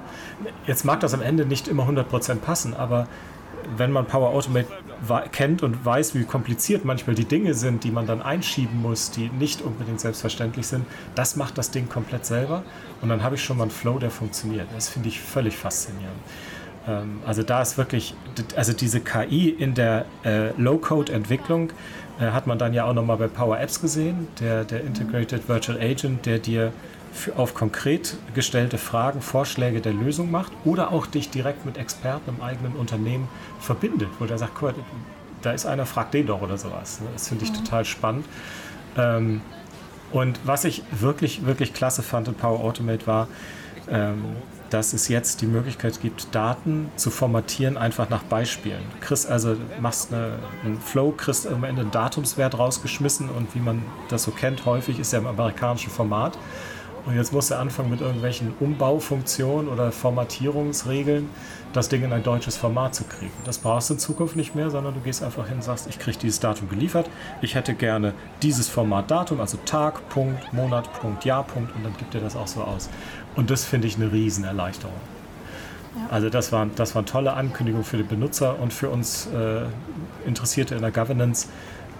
Jetzt 0.68 0.86
mag 0.86 1.00
das 1.00 1.14
am 1.14 1.22
Ende 1.22 1.46
nicht 1.46 1.68
immer 1.68 1.88
100% 1.88 2.36
passen, 2.36 2.74
aber 2.74 3.08
wenn 3.78 3.92
man 3.92 4.06
Power 4.06 4.30
Automate 4.30 4.68
kennt 5.32 5.64
und 5.64 5.86
weiß, 5.86 6.16
wie 6.16 6.24
kompliziert 6.24 6.86
manchmal 6.86 7.16
die 7.16 7.26
Dinge 7.26 7.54
sind, 7.54 7.84
die 7.84 7.92
man 7.92 8.06
dann 8.08 8.22
einschieben 8.22 8.82
muss, 8.82 9.12
die 9.12 9.30
nicht 9.30 9.62
unbedingt 9.62 10.00
selbstverständlich 10.00 10.68
sind, 10.68 10.86
das 11.16 11.36
macht 11.36 11.58
das 11.58 11.72
Ding 11.72 11.90
komplett 11.90 12.26
selber. 12.26 12.64
Und 13.02 13.10
dann 13.10 13.24
habe 13.24 13.36
ich 13.36 13.44
schon 13.44 13.58
mal 13.58 13.64
einen 13.64 13.72
Flow, 13.72 14.00
der 14.00 14.12
funktioniert. 14.12 14.68
Das 14.74 14.90
finde 14.90 15.10
ich 15.10 15.20
völlig 15.20 15.58
faszinierend. 15.58 16.18
Ähm, 16.88 17.20
also 17.26 17.44
da 17.44 17.62
ist 17.62 17.78
wirklich, 17.78 18.16
also 18.56 18.74
diese 18.74 19.02
KI 19.02 19.50
in 19.50 19.74
der 19.74 20.06
äh, 20.24 20.52
Low-Code-Entwicklung 20.58 21.72
äh, 22.20 22.32
hat 22.32 22.48
man 22.48 22.58
dann 22.58 22.74
ja 22.74 22.86
auch 22.86 22.94
nochmal 22.94 23.18
bei 23.18 23.28
Power 23.28 23.60
Apps 23.60 23.82
gesehen, 23.82 24.28
der, 24.40 24.64
der 24.64 24.82
Integrated 24.82 25.48
Virtual 25.50 25.80
Agent, 25.80 26.26
der 26.26 26.40
dir 26.40 26.72
auf 27.36 27.54
konkret 27.54 28.18
gestellte 28.34 28.78
Fragen 28.78 29.22
Vorschläge 29.22 29.82
der 29.82 29.94
Lösung 29.94 30.32
macht 30.32 30.52
oder 30.64 30.92
auch 30.92 31.06
dich 31.06 31.30
direkt 31.30 31.66
mit 31.66 31.78
Experten 31.78 32.30
im 32.30 32.42
eigenen 32.42 32.74
Unternehmen 32.74 33.28
verbindet, 33.60 34.10
wo 34.20 34.26
der 34.26 34.38
sagt, 34.38 34.54
guck, 34.56 34.74
da 35.42 35.52
ist 35.52 35.66
einer, 35.66 35.86
frag 35.86 36.12
den 36.12 36.28
doch 36.28 36.42
oder 36.42 36.58
sowas. 36.58 37.00
Das 37.14 37.28
finde 37.28 37.46
ich 37.46 37.52
mhm. 37.52 37.56
total 37.56 37.86
spannend. 37.86 38.26
Ähm, 38.98 39.42
und 40.12 40.40
was 40.44 40.66
ich 40.66 40.84
wirklich, 40.92 41.46
wirklich 41.46 41.74
klasse 41.74 42.04
fand 42.04 42.28
in 42.28 42.36
Power 42.36 42.60
Automate 42.60 43.06
war, 43.08 43.28
ähm, 43.90 44.24
dass 44.70 44.94
es 44.94 45.08
jetzt 45.08 45.42
die 45.42 45.46
Möglichkeit 45.46 46.02
gibt, 46.02 46.34
Daten 46.34 46.90
zu 46.96 47.12
formatieren, 47.12 47.78
einfach 47.78 48.10
nach 48.10 48.24
Beispielen. 48.24 48.82
Kriegst 49.00 49.30
also, 49.30 49.56
machst 49.80 50.12
eine, 50.12 50.40
einen 50.64 50.80
Flow, 50.80 51.14
kriegst 51.16 51.48
am 51.48 51.64
Ende 51.64 51.84
einen 51.84 51.92
Datumswert 51.92 52.58
rausgeschmissen 52.58 53.30
und 53.30 53.54
wie 53.54 53.60
man 53.60 53.84
das 54.10 54.24
so 54.24 54.32
kennt, 54.32 54.66
häufig 54.66 55.00
ist 55.00 55.14
er 55.14 55.20
im 55.20 55.28
amerikanischen 55.28 55.92
Format. 55.92 56.38
Und 57.06 57.16
jetzt 57.16 57.32
muss 57.32 57.52
er 57.52 57.60
anfangen 57.60 57.92
mit 57.92 58.02
irgendwelchen 58.02 58.54
Umbaufunktionen 58.60 59.70
oder 59.70 59.92
Formatierungsregeln, 59.92 61.30
das 61.72 61.88
Ding 61.88 62.04
in 62.04 62.12
ein 62.12 62.24
deutsches 62.24 62.58
Format 62.58 62.96
zu 62.96 63.04
kriegen. 63.04 63.34
Das 63.44 63.60
brauchst 63.60 63.90
du 63.90 63.94
in 63.94 64.00
Zukunft 64.00 64.36
nicht 64.36 64.56
mehr, 64.56 64.72
sondern 64.72 64.96
du 64.96 65.02
gehst 65.02 65.22
einfach 65.22 65.48
hin 65.48 65.58
und 65.58 65.64
sagst, 65.64 65.88
ich 65.88 66.00
kriege 66.00 66.18
dieses 66.18 66.40
Datum 66.40 66.68
geliefert, 66.68 67.10
ich 67.42 67.54
hätte 67.54 67.76
gerne 67.76 68.14
dieses 68.42 68.70
Format 68.70 69.12
Datum, 69.12 69.40
also 69.40 69.58
Tag, 69.66 70.10
Punkt, 70.10 70.52
Monat, 70.52 70.92
Punkt, 71.00 71.26
Jahr, 71.26 71.44
Punkt 71.44 71.76
und 71.76 71.84
dann 71.84 71.96
gibt 71.98 72.16
er 72.16 72.22
das 72.22 72.36
auch 72.36 72.48
so 72.48 72.62
aus. 72.62 72.90
Und 73.36 73.52
das 73.52 73.66
finde 73.66 73.88
ich 73.88 73.98
eine 73.98 74.12
Riesenerleichterung. 74.12 74.96
Ja. 75.96 76.08
Also 76.10 76.30
das 76.30 76.52
waren, 76.52 76.72
das 76.76 76.96
waren 76.96 77.06
tolle 77.06 77.34
Ankündigungen 77.34 77.86
für 77.86 77.98
den 77.98 78.08
Benutzer 78.08 78.60
und 78.60 78.74
für 78.74 78.90
uns 78.90 79.28
äh, 79.28 79.66
Interessierte 80.28 80.76
in 80.76 80.82
der 80.82 80.92
Governance 80.92 81.48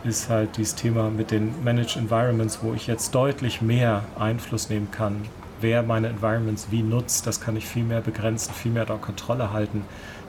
ist 0.06 0.30
halt 0.30 0.58
dieses 0.58 0.76
Thema 0.76 1.10
mit 1.10 1.32
den 1.32 1.54
Managed 1.64 1.98
Environments, 1.98 2.60
wo 2.62 2.74
ich 2.74 2.88
jetzt 2.88 3.14
deutlich 3.16 3.62
mehr 3.62 4.04
Einfluss 4.18 4.70
nehmen 4.70 4.90
kann, 4.92 5.22
wer 5.62 5.84
meine 5.84 6.08
Environments 6.10 6.68
wie 6.72 6.82
nutzt. 6.82 7.28
Das 7.28 7.42
kann 7.42 7.56
ich 7.56 7.66
viel 7.66 7.84
mehr 7.84 8.02
begrenzen, 8.02 8.54
viel 8.54 8.72
mehr 8.72 8.86
da 8.86 8.96
Kontrolle 8.96 9.52
halten. 9.52 9.84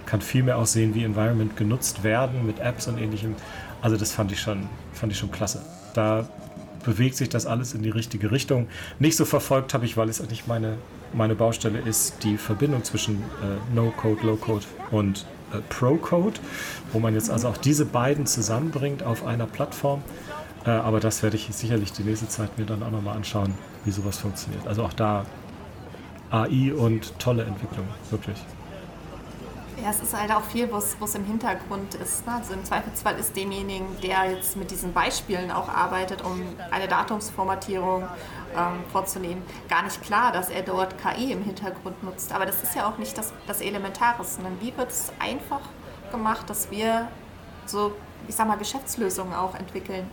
kann 0.07 0.21
viel 0.21 0.45
mehr 0.45 0.57
auch 0.59 0.67
sehen, 0.67 0.95
wie 0.95 1.03
Environment 1.03 1.57
genutzt 1.57 2.05
werden 2.05 2.47
mit 2.47 2.61
Apps 2.61 2.87
und 2.87 2.97
ähnlichem. 2.97 3.35
Also 3.83 3.97
das 3.97 4.13
fand 4.13 4.31
ich 4.31 4.41
schon, 4.41 4.69
fand 4.93 5.13
ich 5.13 5.19
schon 5.19 5.33
klasse. 5.33 5.63
Da 5.95 6.29
bewegt 6.85 7.17
sich 7.17 7.29
das 7.29 7.47
alles 7.47 7.75
in 7.75 7.83
die 7.83 7.91
richtige 7.91 8.31
Richtung. 8.31 8.69
Nicht 9.01 9.17
so 9.17 9.25
verfolgt 9.25 9.75
habe 9.75 9.85
ich, 9.85 9.97
weil 9.97 10.09
es 10.09 10.23
nicht 10.31 10.47
meine, 10.47 10.79
meine 11.13 11.35
Baustelle 11.35 11.81
ist, 11.81 12.23
die 12.23 12.37
Verbindung 12.37 12.85
zwischen 12.85 13.17
äh, 13.17 13.75
No-Code, 13.75 14.25
Low-Code 14.25 14.65
und 14.93 15.27
äh, 15.53 15.59
Pro-Code, 15.69 16.41
wo 16.93 16.99
man 16.99 17.15
jetzt 17.15 17.31
also 17.31 17.49
auch 17.49 17.57
diese 17.57 17.85
beiden 17.85 18.27
zusammenbringt 18.27 19.03
auf 19.03 19.25
einer 19.25 19.47
Plattform. 19.47 20.03
Äh, 20.65 20.71
aber 20.71 21.01
das 21.01 21.23
werde 21.23 21.37
ich 21.37 21.49
sicherlich 21.53 21.93
die 21.93 22.03
nächste 22.03 22.29
Zeit 22.29 22.59
mir 22.59 22.67
dann 22.67 22.83
auch 22.83 22.91
nochmal 22.91 23.17
anschauen, 23.17 23.55
wie 23.85 23.91
sowas 23.91 24.19
funktioniert. 24.19 24.67
Also 24.67 24.83
auch 24.83 24.93
da 24.93 25.25
AI 26.31 26.73
und 26.75 27.19
tolle 27.19 27.45
Entwicklung, 27.45 27.87
wirklich. 28.11 28.37
Ja, 29.83 29.91
es 29.91 30.01
ist 30.01 30.19
halt 30.19 30.33
auch 30.33 30.43
viel, 30.43 30.71
was 30.73 31.15
im 31.15 31.25
Hintergrund 31.25 31.95
ist. 31.97 32.27
Ne? 32.27 32.35
Also 32.35 32.55
im 32.55 32.65
Zweifelsfall 32.65 33.19
ist 33.19 33.37
demjenigen, 33.37 33.87
der 34.03 34.31
jetzt 34.31 34.57
mit 34.57 34.71
diesen 34.71 34.93
Beispielen 34.93 35.51
auch 35.51 35.69
arbeitet, 35.69 36.25
um 36.25 36.41
eine 36.71 36.89
Datumsformatierung 36.89 38.05
ähm, 38.57 38.85
vorzunehmen, 38.91 39.43
gar 39.69 39.83
nicht 39.83 40.03
klar, 40.03 40.33
dass 40.33 40.49
er 40.49 40.63
dort 40.63 40.95
KI 40.99 41.33
im 41.33 41.43
Hintergrund 41.43 42.03
nutzt. 42.03 42.33
Aber 42.33 42.47
das 42.47 42.63
ist 42.63 42.75
ja 42.75 42.89
auch 42.89 42.97
nicht 42.97 43.19
das, 43.19 43.33
das 43.47 43.61
Elementare, 43.61 44.25
sondern 44.25 44.59
wie 44.61 44.77
wird 44.77 44.91
es 44.91 45.13
einfach 45.19 45.61
gemacht, 46.11 46.49
dass 46.49 46.71
wir 46.71 47.09
so, 47.67 47.93
ich 48.29 48.35
sag 48.35 48.49
mal, 48.49 48.57
Geschäftslösungen 48.57 49.35
auch 49.35 49.55
entwickeln 49.55 50.09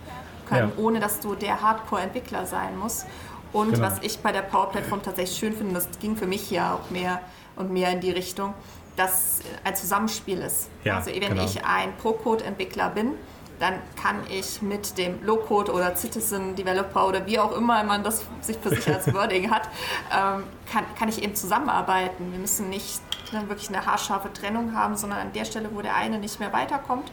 können, 0.47 0.73
ja. 0.75 0.83
ohne 0.83 0.99
dass 0.99 1.19
du 1.21 1.35
der 1.35 1.61
Hardcore-Entwickler 1.61 2.45
sein 2.45 2.77
musst. 2.77 3.05
Und 3.53 3.73
genau. 3.73 3.85
was 3.85 3.99
ich 4.01 4.19
bei 4.19 4.31
der 4.31 4.41
Power 4.41 4.71
Platform 4.71 5.01
tatsächlich 5.03 5.37
schön 5.37 5.53
finde, 5.53 5.75
das 5.75 5.87
ging 5.99 6.17
für 6.17 6.27
mich 6.27 6.49
ja 6.49 6.73
auch 6.73 6.89
mehr 6.89 7.21
und 7.55 7.71
mehr 7.71 7.91
in 7.91 8.01
die 8.01 8.11
Richtung, 8.11 8.53
dass 8.95 9.39
ein 9.63 9.75
Zusammenspiel 9.75 10.39
ist. 10.39 10.69
Ja, 10.83 10.97
also 10.97 11.11
wenn 11.11 11.19
genau. 11.19 11.45
ich 11.45 11.63
ein 11.65 11.95
Pro-Code-Entwickler 11.97 12.89
bin, 12.89 13.13
dann 13.59 13.75
kann 14.01 14.17
ich 14.29 14.61
mit 14.61 14.97
dem 14.97 15.23
Low-Code 15.23 15.71
oder 15.71 15.95
Citizen 15.95 16.55
Developer 16.55 17.07
oder 17.07 17.25
wie 17.25 17.39
auch 17.39 17.55
immer 17.55 17.83
man 17.83 18.03
das 18.03 18.25
sich 18.41 18.57
für 18.57 18.69
sich 18.69 18.87
als 18.87 19.13
Wording 19.13 19.51
hat, 19.51 19.69
ähm, 20.11 20.43
kann, 20.71 20.83
kann 20.97 21.07
ich 21.07 21.23
eben 21.23 21.35
zusammenarbeiten. 21.35 22.31
Wir 22.31 22.39
müssen 22.39 22.69
nicht 22.69 23.01
wirklich 23.31 23.69
eine 23.69 23.85
haarscharfe 23.85 24.31
Trennung 24.33 24.75
haben, 24.75 24.95
sondern 24.95 25.19
an 25.19 25.33
der 25.33 25.45
Stelle, 25.45 25.69
wo 25.73 25.81
der 25.81 25.95
eine 25.95 26.19
nicht 26.19 26.39
mehr 26.39 26.53
weiterkommt, 26.53 27.11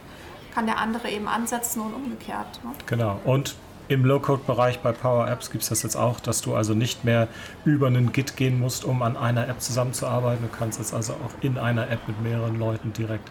kann 0.53 0.65
der 0.65 0.77
andere 0.77 1.09
eben 1.09 1.27
ansetzen 1.27 1.81
und 1.81 1.93
umgekehrt. 1.93 2.63
Ne? 2.63 2.71
Genau. 2.85 3.19
Und 3.23 3.55
im 3.91 4.05
Low-Code-Bereich 4.05 4.79
bei 4.79 4.93
Power 4.93 5.27
Apps 5.27 5.51
gibt 5.51 5.63
es 5.63 5.69
das 5.69 5.83
jetzt 5.83 5.97
auch, 5.97 6.21
dass 6.21 6.41
du 6.41 6.55
also 6.55 6.73
nicht 6.73 7.03
mehr 7.03 7.27
über 7.65 7.87
einen 7.87 8.13
Git 8.13 8.37
gehen 8.37 8.57
musst, 8.57 8.85
um 8.85 9.01
an 9.01 9.17
einer 9.17 9.49
App 9.49 9.61
zusammenzuarbeiten. 9.61 10.47
Du 10.49 10.57
kannst 10.57 10.79
jetzt 10.79 10.93
also 10.93 11.13
auch 11.13 11.43
in 11.43 11.57
einer 11.57 11.89
App 11.89 12.07
mit 12.07 12.21
mehreren 12.21 12.57
Leuten 12.57 12.93
direkt 12.93 13.27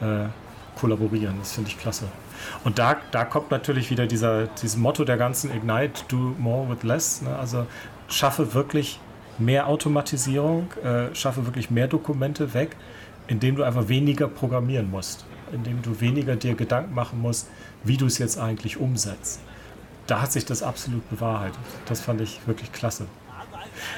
äh, 0.00 0.28
kollaborieren. 0.80 1.34
Das 1.38 1.52
finde 1.52 1.70
ich 1.70 1.78
klasse. 1.78 2.06
Und 2.64 2.78
da, 2.78 2.96
da 3.10 3.26
kommt 3.26 3.50
natürlich 3.50 3.90
wieder 3.90 4.06
dieser, 4.06 4.46
dieses 4.46 4.78
Motto 4.78 5.04
der 5.04 5.18
ganzen 5.18 5.54
Ignite, 5.54 6.04
do 6.08 6.34
more 6.38 6.70
with 6.70 6.82
less. 6.84 7.20
Ne? 7.20 7.36
Also 7.36 7.66
schaffe 8.08 8.54
wirklich 8.54 9.00
mehr 9.36 9.66
Automatisierung, 9.66 10.70
äh, 10.82 11.14
schaffe 11.14 11.44
wirklich 11.44 11.70
mehr 11.70 11.86
Dokumente 11.86 12.54
weg, 12.54 12.76
indem 13.26 13.56
du 13.56 13.62
einfach 13.62 13.88
weniger 13.88 14.26
programmieren 14.26 14.90
musst, 14.90 15.26
indem 15.52 15.82
du 15.82 16.00
weniger 16.00 16.34
dir 16.34 16.54
Gedanken 16.54 16.94
machen 16.94 17.20
musst, 17.20 17.50
wie 17.84 17.98
du 17.98 18.06
es 18.06 18.16
jetzt 18.16 18.38
eigentlich 18.38 18.78
umsetzt 18.78 19.40
da 20.08 20.22
hat 20.22 20.32
sich 20.32 20.44
das 20.44 20.62
absolut 20.62 21.08
bewahrheitet. 21.10 21.58
Das 21.86 22.00
fand 22.00 22.20
ich 22.20 22.40
wirklich 22.46 22.72
klasse. 22.72 23.06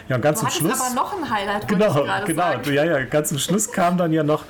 Ja, 0.08 0.16
und 0.16 0.22
ganz 0.22 0.40
du 0.40 0.48
zum 0.48 0.66
Schluss. 0.66 0.80
aber 0.80 0.94
noch 0.94 1.16
ein 1.16 1.30
Highlight. 1.30 1.68
Genau, 1.68 2.04
genau. 2.26 2.42
Sagen. 2.42 2.74
Ja, 2.74 2.84
ja, 2.84 3.04
ganz 3.04 3.30
zum 3.30 3.38
Schluss 3.38 3.72
kam 3.72 3.96
dann 3.96 4.12
ja 4.12 4.22
noch 4.22 4.44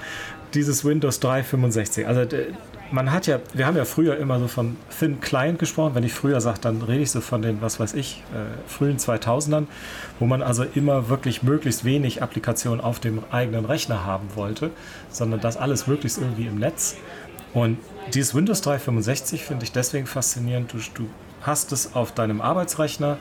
dieses 0.55 0.85
Windows 0.85 1.20
365. 1.20 2.07
Also 2.09 2.27
man 2.90 3.12
hat 3.12 3.27
ja, 3.27 3.38
wir 3.55 3.66
haben 3.66 3.77
ja 3.77 3.85
früher 3.85 4.16
immer 4.16 4.40
so 4.40 4.49
von 4.49 4.77
Thin 4.99 5.20
Client 5.20 5.59
gesprochen. 5.59 5.94
Wenn 5.94 6.03
ich 6.03 6.12
früher 6.12 6.40
sage, 6.40 6.59
dann 6.61 6.83
rede 6.83 7.03
ich 7.03 7.11
so 7.11 7.20
von 7.20 7.42
den, 7.42 7.62
was 7.62 7.79
weiß 7.79 7.94
ich, 7.94 8.25
äh, 8.35 8.68
frühen 8.68 8.99
2000ern, 8.99 9.66
wo 10.18 10.27
man 10.27 10.42
also 10.42 10.64
immer 10.75 11.09
wirklich 11.09 11.42
möglichst 11.42 11.85
wenig 11.85 12.23
Applikationen 12.23 12.81
auf 12.81 12.99
dem 12.99 13.23
eigenen 13.31 13.64
Rechner 13.64 14.05
haben 14.05 14.29
wollte, 14.35 14.70
sondern 15.11 15.40
das 15.40 15.57
alles 15.57 15.87
möglichst 15.87 16.18
irgendwie 16.18 16.46
im 16.46 16.59
Netz. 16.59 16.96
Und 17.53 17.79
dieses 18.14 18.35
Windows 18.35 18.61
365 18.62 19.44
finde 19.44 19.64
ich 19.64 19.73
deswegen 19.73 20.07
faszinierend. 20.07 20.73
Du, 20.73 20.79
du 20.94 21.09
hast 21.42 21.72
es 21.72 21.94
auf 21.94 22.12
deinem 22.12 22.40
Arbeitsrechner. 22.40 23.18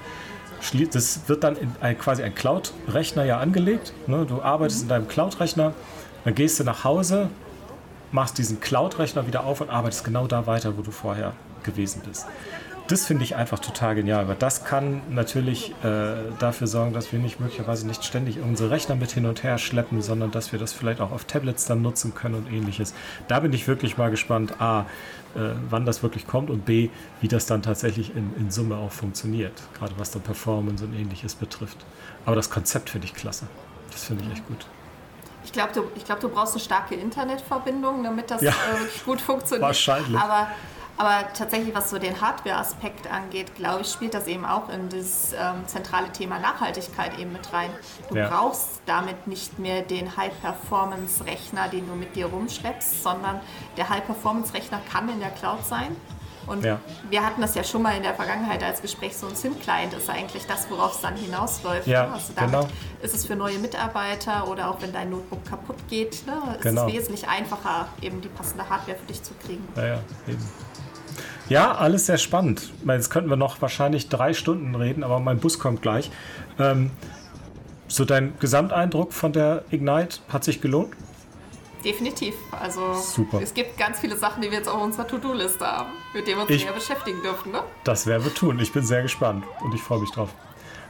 Das 0.92 1.22
wird 1.28 1.44
dann 1.44 1.56
in 1.56 1.72
ein, 1.80 1.98
quasi 1.98 2.22
ein 2.22 2.36
Cloud-Rechner 2.36 3.24
ja 3.24 3.40
angelegt. 3.40 3.94
Ne? 4.08 4.26
Du 4.26 4.42
arbeitest 4.42 4.84
in 4.84 4.90
deinem 4.90 5.08
Cloud-Rechner, 5.08 5.74
dann 6.26 6.36
gehst 6.36 6.60
du 6.60 6.66
nach 6.66 6.84
Hause, 6.84 7.30
machst 8.12 8.38
diesen 8.38 8.60
Cloud-Rechner 8.60 9.26
wieder 9.26 9.46
auf 9.46 9.62
und 9.62 9.70
arbeitest 9.70 10.04
genau 10.04 10.28
da 10.28 10.48
weiter, 10.48 10.78
wo 10.78 10.82
du 10.82 10.92
vorher 10.92 11.34
gewesen 11.64 12.02
bist 12.06 12.26
das 12.92 13.06
finde 13.06 13.24
ich 13.24 13.36
einfach 13.36 13.60
total 13.60 13.94
genial, 13.94 14.28
weil 14.28 14.36
das 14.36 14.66
kann 14.66 15.02
natürlich 15.12 15.76
äh, 15.84 16.32
dafür 16.40 16.66
sorgen, 16.66 16.92
dass 16.92 17.12
wir 17.12 17.20
nicht 17.20 17.40
möglicherweise 17.40 17.86
nicht 17.86 18.04
ständig 18.04 18.40
unsere 18.40 18.72
Rechner 18.72 18.96
mit 18.96 19.12
hin 19.12 19.28
und 19.28 19.44
her 19.44 19.60
schleppen, 19.60 20.02
sondern 20.02 20.32
dass 20.32 20.52
wir 20.52 20.60
das 20.60 20.74
vielleicht 20.74 21.00
auch 21.00 21.12
auf 21.12 21.26
Tablets 21.26 21.66
dann 21.66 21.84
nutzen 21.84 22.16
können 22.16 22.36
und 22.36 22.52
ähnliches. 22.52 22.96
Da 23.28 23.42
bin 23.42 23.54
ich 23.54 23.68
wirklich 23.68 23.98
mal 23.98 24.10
gespannt, 24.10 24.60
a, 24.60 24.88
äh, 25.36 25.52
wann 25.70 25.86
das 25.86 26.04
wirklich 26.04 26.28
kommt 26.28 26.50
und 26.50 26.66
b, 26.66 26.90
wie 27.22 27.28
das 27.28 27.46
dann 27.46 27.62
tatsächlich 27.62 28.16
in, 28.16 28.36
in 28.38 28.52
Summe 28.52 28.78
auch 28.78 28.92
funktioniert, 28.92 29.54
gerade 29.78 29.94
was 29.98 30.12
dann 30.12 30.22
Performance 30.22 30.84
und 30.84 30.94
ähnliches 30.94 31.36
betrifft. 31.36 31.78
Aber 32.26 32.36
das 32.36 32.50
Konzept 32.50 32.90
finde 32.90 33.06
ich 33.06 33.14
klasse. 33.14 33.48
Das 33.92 34.06
finde 34.06 34.24
ich 34.26 34.32
echt 34.32 34.48
gut. 34.48 34.66
Ich 35.44 35.52
glaube, 35.52 35.72
du, 35.74 35.84
glaub, 36.06 36.20
du 36.20 36.30
brauchst 36.30 36.54
eine 36.54 36.62
starke 36.62 36.96
Internetverbindung, 36.96 38.04
damit 38.04 38.30
das 38.30 38.42
ja, 38.42 38.52
äh, 38.52 39.06
gut 39.06 39.22
funktioniert. 39.22 39.64
Wahrscheinlich. 39.64 40.20
Aber 40.20 40.48
aber 41.00 41.30
tatsächlich, 41.34 41.74
was 41.74 41.90
so 41.90 41.98
den 41.98 42.20
Hardware-Aspekt 42.20 43.10
angeht, 43.10 43.56
glaube 43.56 43.84
ich, 43.84 43.88
spielt 43.88 44.14
das 44.14 44.28
eben 44.28 44.44
auch 44.44 44.68
in 44.68 44.90
das 44.90 45.32
ähm, 45.32 45.66
zentrale 45.66 46.12
Thema 46.12 46.40
Nachhaltigkeit 46.40 47.18
eben 47.18 47.32
mit 47.32 47.54
rein. 47.54 47.70
Du 48.10 48.18
ja. 48.18 48.28
brauchst 48.28 48.82
damit 48.86 49.26
nicht 49.26 49.60
mehr 49.60 49.82
den 49.82 50.18
High-Performance-Rechner, 50.18 51.70
den 51.70 51.88
du 51.88 51.96
mit 51.96 52.18
dir 52.18 52.26
rumschleppst, 52.26 53.02
sondern 53.02 53.40
der 53.78 53.88
High-Performance-Rechner 53.88 54.82
kann 54.92 55.08
in 55.08 55.22
der 55.22 55.30
Cloud 55.30 55.66
sein. 55.66 55.96
Und 56.48 56.66
ja. 56.66 56.82
wir 57.10 57.26
hatten 57.26 57.40
das 57.40 57.56
ja 57.56 57.64
schon 57.64 57.82
mal 57.82 57.96
in 57.96 58.04
der 58.04 58.16
Vergangenheit 58.16 58.62
als 58.62 58.82
Gespräch, 58.82 59.16
so 59.16 59.28
ein 59.28 59.36
SIM-Client 59.36 59.94
ist 59.94 60.10
eigentlich 60.10 60.48
das, 60.48 60.70
worauf 60.70 60.96
es 60.96 61.02
dann 61.02 61.16
hinausläuft. 61.16 61.88
Ja, 61.88 62.08
ne? 62.08 62.14
also 62.14 62.34
damit 62.36 62.52
genau. 62.52 62.68
ist 63.02 63.16
es 63.16 63.26
für 63.26 63.38
neue 63.38 63.60
Mitarbeiter 63.60 64.50
oder 64.50 64.70
auch 64.70 64.82
wenn 64.82 64.92
dein 64.92 65.12
Notebook 65.12 65.46
kaputt 65.46 65.78
geht, 65.88 66.26
ne, 66.28 66.56
ist 66.56 66.64
genau. 66.64 66.88
es 66.88 66.94
wesentlich 66.94 67.30
einfacher, 67.30 67.88
eben 68.02 68.20
die 68.20 68.28
passende 68.28 68.68
Hardware 68.68 68.98
für 68.98 69.06
dich 69.06 69.24
zu 69.24 69.34
kriegen. 69.36 69.66
Ja, 69.78 69.86
ja, 69.86 70.00
eben. 70.28 70.44
Ja, 71.50 71.76
alles 71.76 72.06
sehr 72.06 72.18
spannend. 72.18 72.72
Jetzt 72.86 73.10
könnten 73.10 73.30
wir 73.30 73.36
noch 73.36 73.62
wahrscheinlich 73.62 74.08
drei 74.08 74.34
Stunden 74.34 74.76
reden, 74.76 75.04
aber 75.04 75.20
mein 75.20 75.40
Bus 75.40 75.60
kommt 75.60 75.82
gleich. 75.82 76.12
Ähm, 76.60 76.92
so 77.88 78.06
dein 78.06 78.34
Gesamteindruck 78.40 79.14
von 79.14 79.34
der 79.34 79.64
Ignite 79.72 80.20
hat 80.30 80.44
sich 80.44 80.62
gelohnt? 80.62 80.94
Definitiv. 81.84 82.36
Also 82.52 82.94
Super. 82.94 83.42
es 83.42 83.54
gibt 83.54 83.78
ganz 83.78 84.00
viele 84.00 84.16
Sachen, 84.16 84.42
die 84.42 84.52
wir 84.52 84.58
jetzt 84.58 84.68
auf 84.68 84.82
unserer 84.82 85.08
To-Do-Liste 85.08 85.66
haben, 85.66 85.90
mit 86.14 86.28
denen 86.28 86.38
wir 86.38 86.50
uns 86.50 86.64
mehr 86.64 86.74
beschäftigen 86.74 87.22
dürfen. 87.22 87.52
Ne? 87.52 87.64
Das 87.84 88.06
werden 88.06 88.24
wir 88.24 88.34
tun. 88.34 88.60
Ich 88.60 88.72
bin 88.72 88.84
sehr 88.84 89.02
gespannt 89.02 89.44
und 89.62 89.74
ich 89.74 89.82
freue 89.82 90.00
mich 90.00 90.12
drauf. 90.12 90.30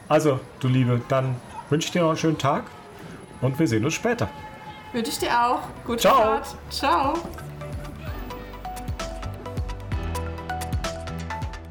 Also, 0.08 0.40
du 0.60 0.68
Liebe, 0.68 1.02
dann 1.08 1.36
wünsche 1.70 1.88
ich 1.88 1.92
dir 1.92 2.02
noch 2.02 2.10
einen 2.10 2.18
schönen 2.18 2.38
Tag 2.38 2.66
und 3.42 3.58
wir 3.60 3.68
sehen 3.68 3.86
uns 3.86 3.94
später. 3.94 4.30
Wünsche 4.92 5.12
ich 5.12 5.20
dir 5.20 5.32
auch. 5.32 5.62
Gute 5.86 6.00
Ciao. 6.00 6.16
Fahrt. 6.16 6.56
Ciao. 6.72 7.14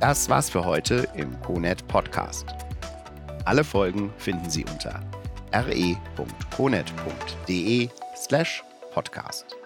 Das 0.00 0.28
war's 0.28 0.48
für 0.48 0.64
heute 0.64 1.08
im 1.16 1.40
CONET 1.40 1.86
Podcast. 1.88 2.46
Alle 3.44 3.64
Folgen 3.64 4.12
finden 4.18 4.48
Sie 4.48 4.64
unter 4.64 5.00
re.conet.de 5.52 5.98
slash 8.14 8.62
podcast. 8.92 9.57